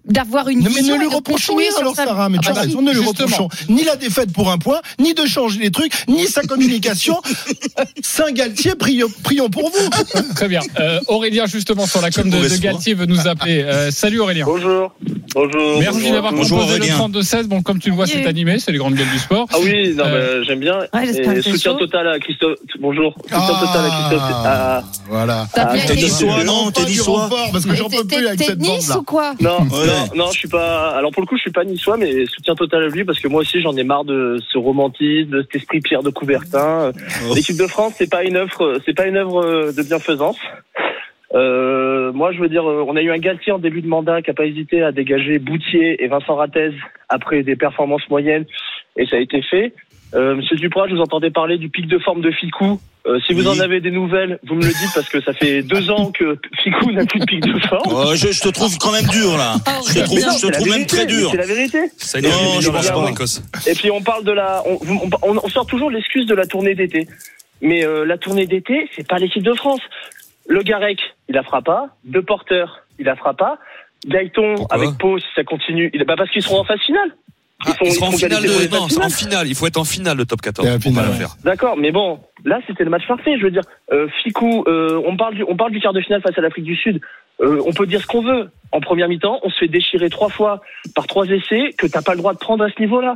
d'avoir 0.06 0.50
une 0.50 0.60
Non, 0.62 0.70
mais 0.74 0.82
ne 0.82 0.96
lui 0.96 1.08
reprochons 1.08 1.56
rien 1.56 1.70
alors 1.80 1.96
sa- 1.96 2.06
Sarah, 2.06 2.30
mais 2.30 2.38
Ah 2.40 2.44
tu 2.46 2.50
as 2.50 2.54
bah 2.54 2.62
si. 2.62 2.68
raison, 2.68 2.82
ne 2.82 2.92
lui 2.92 3.00
reprochons 3.06 3.50
ni 3.70 3.84
la 3.84 3.96
défaite 3.96 4.32
pour 4.32 4.52
un 4.52 4.58
point, 4.58 4.80
ni 5.00 5.14
de 5.14 5.26
changer 5.26 5.60
les 5.60 5.72
trucs, 5.72 5.94
ni 6.08 6.28
sa 6.28 6.42
communication. 6.48 7.20
Saint-Galtier, 8.04 8.76
prions, 8.76 9.08
prions 9.24 9.50
pour 9.50 9.70
vous. 9.72 10.24
Très 10.36 10.48
bien. 10.48 10.62
Euh, 10.80 11.00
Aurélien, 11.08 11.46
justement, 11.46 11.86
sur 11.86 12.02
la 12.02 12.12
com 12.12 12.30
de. 12.30 12.58
Galtier, 12.60 12.94
veut 12.94 13.06
nous 13.06 13.28
appeler. 13.28 13.64
Euh, 13.64 13.92
salut 13.92 14.20
Aurélien. 14.20 14.46
Bonjour. 14.46 14.94
Bonjour. 15.34 15.80
Merci 15.80 15.94
bonjour. 16.00 16.12
d'avoir 16.14 16.34
Bonjour, 16.34 16.58
composé 16.60 16.80
le 16.80 16.86
Aurélien. 16.86 17.20
32-16. 17.22 17.48
Bon, 17.48 17.62
comme 17.62 17.80
tu 17.80 17.90
le 17.90 17.96
vois, 17.96 18.08
c'est 18.08 18.26
animé, 18.26 18.60
c'est 18.60 18.72
les 18.72 18.78
grandes 18.78 18.96
gueules 18.96 19.10
du 19.12 19.20
sport. 19.20 19.48
Ah 19.52 19.58
oui, 19.62 19.94
non, 19.94 20.04
Euh, 20.06 20.40
mais 20.40 20.46
j'aime 20.46 20.60
bien. 20.60 20.80
Ouais, 20.94 21.08
Et 21.10 21.42
soutien 21.42 21.74
chaud. 21.74 21.78
total 21.78 22.08
à 22.08 22.20
Christophe. 22.20 22.58
Bonjour. 22.80 23.14
Soutien 23.24 23.40
total 23.40 23.86
à 23.86 23.90
Christophe. 23.90 24.22
Ah, 24.32 24.44
Ah, 24.80 24.84
voilà. 25.10 25.48
T'as 25.54 25.68
Ah, 25.70 25.78
été- 25.78 25.96
niçois, 25.96 26.44
non, 26.44 26.72
t'es 26.72 26.84
niçois. 26.86 27.22
renfort, 27.24 27.50
parce 27.52 27.66
que 27.66 27.76
j'en 27.76 27.90
peux 27.90 28.06
T'es- 28.08 28.16
plus 28.18 28.28
avec 28.28 28.42
cette 28.42 28.60
Nice 28.60 28.88
bande-là. 28.88 28.98
ou 29.00 29.04
quoi 29.04 29.34
non, 29.40 29.60
non, 29.66 30.16
non, 30.16 30.32
je 30.32 30.38
suis 30.40 30.48
pas. 30.48 30.92
Alors 30.98 31.12
pour 31.12 31.22
le 31.22 31.28
coup, 31.28 31.36
je 31.36 31.42
suis 31.42 31.52
pas 31.52 31.64
niçois, 31.64 31.98
mais 31.98 32.26
soutien 32.26 32.56
total 32.56 32.84
à 32.84 32.88
lui 32.88 33.04
parce 33.04 33.20
que 33.20 33.28
moi 33.28 33.42
aussi, 33.42 33.62
j'en 33.62 33.76
ai 33.76 33.84
marre 33.84 34.06
de 34.06 34.40
ce 34.52 34.58
romantisme, 34.58 35.30
de 35.32 35.42
cet 35.42 35.56
esprit 35.62 35.82
Pierre 35.82 36.04
de 36.04 36.10
Coubertin. 36.10 36.92
Oh. 37.30 37.34
L'équipe 37.36 37.58
de 37.58 37.68
France, 37.68 37.94
c'est 37.98 38.10
pas 38.10 38.24
une 38.24 38.38
œuvre, 38.38 38.80
c'est 38.86 38.94
pas 38.96 39.06
une 39.08 39.18
œuvre 39.18 39.72
de 39.72 39.82
bienfaisance. 39.84 40.38
Euh, 41.34 42.12
moi, 42.14 42.32
je 42.32 42.40
veux 42.40 42.48
dire, 42.50 42.68
euh, 42.70 42.86
on 42.88 42.96
a 42.96 43.02
eu 43.02 43.12
un 43.12 43.18
Galtier 43.18 43.52
en 43.52 43.60
début 43.60 43.82
de 43.82 43.88
mandat 43.88 44.22
qui 44.22 44.30
a 44.30 44.34
pas 44.34 44.46
hésité 44.46 44.82
à 44.82 44.92
dégager 44.92 45.40
Boutier 45.40 46.02
et 46.04 46.08
Vincent 46.08 46.36
Rattez 46.36 46.72
après 47.10 47.44
des 47.44 47.56
performances 47.56 48.08
moyennes, 48.10 48.46
et 48.98 49.06
ça 49.06 49.18
a 49.18 49.20
été 49.20 49.42
fait. 49.42 49.74
Euh, 50.14 50.36
Monsieur 50.36 50.56
Duprat, 50.56 50.88
je 50.88 50.96
vous 50.96 51.02
entendais 51.02 51.30
parler 51.32 51.58
du 51.58 51.68
pic 51.70 51.86
de 51.88 52.00
forme 52.00 52.22
de 52.22 52.32
Ficou. 52.32 52.80
Euh, 53.06 53.20
si 53.26 53.34
vous 53.34 53.48
Oui. 53.48 53.58
en 53.58 53.62
avez 53.62 53.82
des 53.82 53.92
nouvelles, 53.92 54.40
vous 54.48 54.56
me 54.56 54.62
le 54.62 54.68
dites 54.68 54.92
parce 54.96 55.10
que 55.10 55.20
ça 55.22 55.34
fait 55.34 55.62
deux 55.64 55.90
ans 55.92 56.12
que 56.12 56.38
Ficou 56.64 56.92
n'a 56.92 57.06
plus 57.06 57.20
de 57.20 57.26
pic 57.26 57.42
de 57.42 57.60
forme. 57.68 57.82
Oh, 57.94 58.16
je, 58.16 58.32
je 58.32 58.42
te 58.42 58.50
trouve 58.50 58.78
quand 58.78 58.92
même 58.94 59.06
dur 59.08 59.38
là. 59.38 59.56
Je 59.90 60.00
te 60.00 60.06
trouve, 60.06 60.20
non, 60.20 60.28
je 60.42 60.48
te 60.48 60.52
trouve 60.54 60.70
même 60.70 60.86
très 60.86 61.06
dur. 61.06 61.30
C'est 61.32 61.38
la 61.38 61.46
vérité. 61.46 61.80
Ça 61.98 62.22
Non, 62.22 62.28
énerve 62.30 62.62
je 62.62 62.68
la 62.72 62.74
pense 62.74 62.90
pas. 63.06 63.12
écosse. 63.12 63.44
Et 63.70 63.74
puis 63.76 63.92
on 63.92 64.02
parle 64.02 64.24
de 64.24 64.32
la, 64.32 64.64
on, 64.66 64.78
on- 65.24 65.40
on 65.44 65.48
sort 65.50 65.66
toujours 65.66 65.90
l'excuse 65.92 66.26
de 66.26 66.36
la 66.36 66.46
tournée 66.46 66.74
d'été. 66.74 67.06
Mais 67.62 67.84
euh, 67.86 68.06
la 68.06 68.18
tournée 68.18 68.46
d'été, 68.46 68.88
c'est 68.96 69.08
pas 69.08 69.18
l'équipe 69.18 69.44
de 69.44 69.54
France. 69.54 69.82
Le 70.48 70.62
Garec, 70.64 71.00
il 71.30 71.36
la 71.36 71.44
fera 71.44 71.62
pas. 71.62 71.88
De 72.06 72.20
Porter, 72.20 72.66
il 73.00 73.06
la 73.06 73.16
fera 73.16 73.34
pas. 73.34 73.58
Gaëton 74.06 74.56
avec 74.70 74.90
Pau, 74.98 75.20
si 75.20 75.26
ça 75.36 75.44
continue, 75.44 75.90
il- 75.94 76.04
bah 76.06 76.16
parce 76.18 76.30
qu'ils 76.32 76.42
seront 76.44 76.60
en 76.60 76.64
phase 76.64 76.80
finale. 76.82 77.10
Ah, 77.66 77.72
ils 77.84 77.92
seront 77.92 78.08
en 78.08 78.12
ils 78.12 78.18
finale, 78.20 78.44
de- 78.44 78.72
non, 78.72 79.06
en 79.06 79.10
finale. 79.10 79.48
Il 79.48 79.56
faut 79.56 79.66
être 79.66 79.78
en 79.78 79.84
finale, 79.84 80.16
le 80.18 80.26
top 80.26 80.42
14. 80.42 80.68
Et 80.68 80.70
la 80.72 80.76
Faut 80.80 80.84
pas 80.84 80.90
finale, 80.90 81.08
le 81.08 81.14
faire. 81.14 81.36
D'accord, 81.44 81.76
mais 81.76 81.92
bon, 81.92 82.20
là 82.46 82.60
c'était 82.68 82.84
le 82.84 82.92
match 82.92 83.08
parfait. 83.08 83.36
Je 83.38 83.44
veux 83.44 83.52
dire, 83.52 83.64
euh, 83.92 84.08
Ficou, 84.24 84.64
euh, 84.68 85.02
on 85.06 85.18
parle 85.18 85.34
du, 85.36 85.44
on 85.48 85.56
parle 85.58 85.72
du 85.72 85.80
quart 85.80 85.94
de 85.94 86.02
finale 86.02 86.22
face 86.22 86.38
à 86.38 86.42
l'Afrique 86.42 86.66
du 86.66 86.76
Sud. 86.76 87.02
Euh, 87.42 87.62
on 87.66 87.74
peut 87.74 87.88
dire 87.88 88.02
ce 88.02 88.08
qu'on 88.08 88.22
veut. 88.22 88.50
En 88.72 88.80
première 88.80 89.08
mi-temps, 89.10 89.40
on 89.44 89.50
se 89.50 89.58
fait 89.58 89.68
déchirer 89.68 90.10
trois 90.10 90.30
fois 90.30 90.62
par 90.96 91.08
trois 91.08 91.26
essais 91.28 91.74
que 91.78 91.88
t'as 91.88 92.02
pas 92.02 92.12
le 92.14 92.18
droit 92.20 92.34
de 92.34 92.40
prendre 92.40 92.64
à 92.64 92.70
ce 92.70 92.80
niveau-là. 92.80 93.16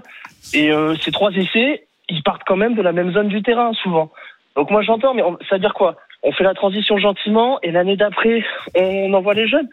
Et 0.54 0.72
euh, 0.72 0.96
ces 1.04 1.12
trois 1.12 1.32
essais, 1.32 1.86
ils 2.10 2.24
partent 2.24 2.44
quand 2.46 2.56
même 2.58 2.74
de 2.76 2.82
la 2.82 2.92
même 2.94 3.12
zone 3.14 3.28
du 3.30 3.44
terrain 3.44 3.72
souvent. 3.84 4.12
Donc 4.56 4.72
moi 4.72 4.82
j'entends, 4.82 5.14
mais 5.14 5.22
on- 5.24 5.38
ça 5.50 5.56
veut 5.56 5.60
dire 5.62 5.74
quoi? 5.76 5.96
On 6.24 6.32
fait 6.32 6.44
la 6.44 6.54
transition 6.54 6.98
gentiment 6.98 7.60
et 7.64 7.72
l'année 7.72 7.98
d'après, 7.98 8.44
on 8.76 9.14
envoie 9.14 9.34
les 9.34 9.48
jeunes, 9.48 9.68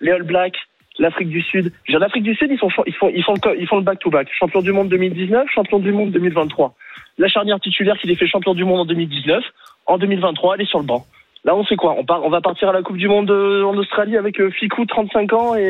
les 0.00 0.12
All 0.12 0.22
Blacks. 0.22 0.58
L'Afrique 1.00 1.28
du 1.28 1.42
Sud. 1.42 1.72
L'Afrique 1.88 2.22
du 2.22 2.36
Sud, 2.36 2.52
ils, 2.52 2.54
ils, 2.54 2.94
font, 2.94 3.08
ils, 3.08 3.24
font 3.24 3.34
le, 3.34 3.60
ils 3.60 3.66
font 3.66 3.78
le 3.78 3.82
back-to-back. 3.82 4.28
Champion 4.30 4.62
du 4.62 4.70
monde 4.70 4.88
2019, 4.90 5.48
champion 5.52 5.80
du 5.80 5.90
monde 5.90 6.12
2023 6.12 6.76
la 7.18 7.28
charnière 7.28 7.60
titulaire 7.60 7.98
qui 7.98 8.06
les 8.06 8.16
fait 8.16 8.26
champion 8.26 8.54
du 8.54 8.64
monde 8.64 8.80
en 8.80 8.84
2019, 8.84 9.44
en 9.86 9.98
2023, 9.98 10.54
elle 10.54 10.62
est 10.62 10.68
sur 10.68 10.78
le 10.78 10.86
banc. 10.86 11.04
Là, 11.44 11.54
on 11.54 11.64
fait 11.64 11.76
quoi? 11.76 11.94
On, 11.98 12.04
part, 12.04 12.24
on 12.24 12.30
va 12.30 12.40
partir 12.40 12.70
à 12.70 12.72
la 12.72 12.82
Coupe 12.82 12.96
du 12.96 13.06
Monde 13.06 13.30
euh, 13.30 13.64
en 13.64 13.76
Australie 13.76 14.16
avec 14.16 14.40
euh, 14.40 14.50
Ficou 14.50 14.86
35 14.86 15.32
ans 15.34 15.54
et 15.54 15.68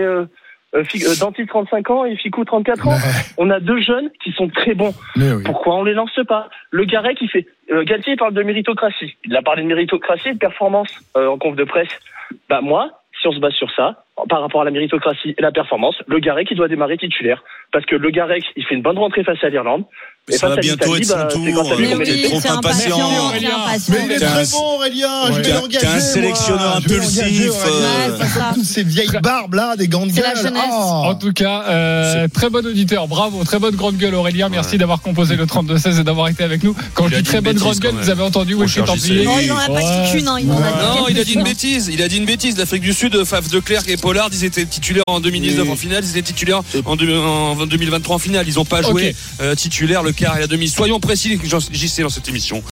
euh, 0.74 0.82
euh, 0.82 1.14
Danty 1.20 1.46
35 1.46 1.90
ans 1.90 2.04
et 2.04 2.16
Ficou 2.16 2.44
34 2.44 2.88
ans. 2.88 2.96
On 3.38 3.50
a 3.50 3.60
deux 3.60 3.80
jeunes 3.80 4.10
qui 4.22 4.32
sont 4.32 4.48
très 4.48 4.74
bons. 4.74 4.94
Mais 5.16 5.32
oui. 5.32 5.42
Pourquoi 5.44 5.76
on 5.76 5.84
les 5.84 5.94
lance 5.94 6.18
pas? 6.26 6.48
Le 6.70 6.84
Garret 6.84 7.14
qui 7.14 7.28
fait 7.28 7.46
euh, 7.72 7.84
Galtier 7.84 8.14
il 8.14 8.18
parle 8.18 8.34
de 8.34 8.42
méritocratie. 8.42 9.16
Il 9.24 9.36
a 9.36 9.42
parlé 9.42 9.62
de 9.62 9.68
méritocratie 9.68 10.28
et 10.28 10.34
de 10.34 10.38
performance 10.38 10.90
euh, 11.16 11.28
en 11.28 11.38
conf 11.38 11.56
de 11.56 11.64
presse. 11.64 11.88
Bah 12.48 12.60
moi, 12.60 12.90
si 13.20 13.28
on 13.28 13.32
se 13.32 13.38
base 13.38 13.54
sur 13.54 13.70
ça, 13.70 14.04
par 14.28 14.40
rapport 14.40 14.62
à 14.62 14.64
la 14.64 14.70
méritocratie 14.70 15.34
et 15.36 15.42
la 15.42 15.52
performance, 15.52 15.96
le 16.06 16.18
Garec 16.18 16.48
qui 16.48 16.54
doit 16.54 16.68
démarrer 16.68 16.96
titulaire. 16.96 17.42
Parce 17.72 17.86
que 17.86 17.96
le 17.96 18.10
Garec, 18.10 18.44
il 18.56 18.64
fait 18.64 18.74
une 18.74 18.82
bonne 18.82 18.98
rentrée 18.98 19.24
face 19.24 19.42
à 19.42 19.48
l'Irlande. 19.48 19.84
Mais 20.26 20.36
Et 20.36 20.38
ça 20.38 20.48
va 20.48 20.56
bientôt 20.56 20.96
être 20.96 21.04
son 21.04 21.16
bah, 21.16 21.24
tour. 21.30 21.44
euh, 21.46 21.98
T'es 22.02 22.18
est- 22.20 22.22
trop 22.40 22.50
impatient. 22.52 22.96
Mais 23.90 23.98
il 24.06 24.12
est 24.12 24.18
T'es 24.18 24.24
un- 24.24 24.30
très 24.30 24.46
bon, 24.46 24.74
Aurélien. 24.76 25.08
Je 25.26 25.32
Ouais. 25.32 25.36
vais 25.36 25.42
T'es 25.42 25.52
un- 25.52 25.54
l'engager. 25.60 25.78
t'es 25.80 25.86
un 25.86 26.00
sélectionneur 26.00 26.76
impulsif, 26.76 27.50
ces 28.64 28.84
vieilles 28.84 29.08
barbes 29.22 29.52
là, 29.52 29.76
des 29.76 29.86
grandes 29.86 30.10
C'est 30.14 30.22
gueules. 30.22 30.30
la 30.34 30.42
jeunesse. 30.42 30.62
Oh. 30.72 31.02
En 31.08 31.14
tout 31.14 31.32
cas, 31.34 31.64
euh, 31.68 32.26
très 32.32 32.48
bon 32.48 32.64
auditeur, 32.66 33.06
bravo, 33.06 33.44
très 33.44 33.58
bonne 33.58 33.76
grande 33.76 33.98
gueule 33.98 34.14
Aurélien, 34.14 34.48
merci 34.48 34.78
d'avoir 34.78 35.02
composé 35.02 35.36
le 35.36 35.44
32-16 35.46 35.98
et 36.00 36.04
d'avoir 36.04 36.28
été 36.28 36.42
avec 36.42 36.62
nous. 36.64 36.74
Quand 36.94 37.04
Il 37.08 37.10
je 37.10 37.16
dis 37.16 37.22
dit 37.22 37.28
très 37.28 37.40
bonne 37.42 37.56
grande 37.56 37.78
gueule, 37.78 37.94
vous 37.94 38.08
avez 38.08 38.22
entendu 38.22 38.54
Wesley 38.54 38.68
cher 38.68 38.84
Templier. 38.86 39.26
Oh, 39.28 39.38
il 39.42 39.52
en 39.52 39.58
a 39.58 39.66
pas 39.68 39.80
dit 40.06 40.10
qu'une, 40.12 40.28
hein, 40.28 40.38
Non, 40.42 41.06
il 41.10 41.18
a 41.18 41.24
dit 41.24 41.34
une 41.34 41.42
bêtise. 41.44 41.90
Il 41.92 42.00
a 42.02 42.08
dit 42.08 42.16
une 42.16 42.24
bêtise. 42.24 42.56
L'Afrique 42.56 42.82
du 42.82 42.94
Sud, 42.94 43.22
Faf 43.24 43.50
de 43.50 43.60
Clerc 43.60 43.82
et 43.88 43.98
Pollard, 43.98 44.30
ils 44.32 44.44
étaient 44.44 44.64
titulaires 44.64 45.04
en 45.06 45.20
2019 45.20 45.66
Oui. 45.66 45.72
en 45.72 45.76
finale. 45.76 46.02
Ils 46.02 46.10
étaient 46.12 46.22
titulaires 46.22 46.62
en, 46.86 46.96
deux- 46.96 47.14
en 47.18 47.66
2023 47.66 48.16
en 48.16 48.18
finale. 48.18 48.46
Ils 48.48 48.54
n'ont 48.54 48.64
pas 48.64 48.80
joué 48.80 49.14
euh, 49.42 49.54
titulaire 49.54 50.02
le 50.02 50.12
quart 50.14 50.36
et 50.36 50.40
la 50.40 50.46
demi. 50.46 50.68
Soyons 50.68 51.00
précis, 51.00 51.38
JC, 51.42 52.02
dans 52.02 52.08
cette 52.08 52.28
émission. 52.28 52.62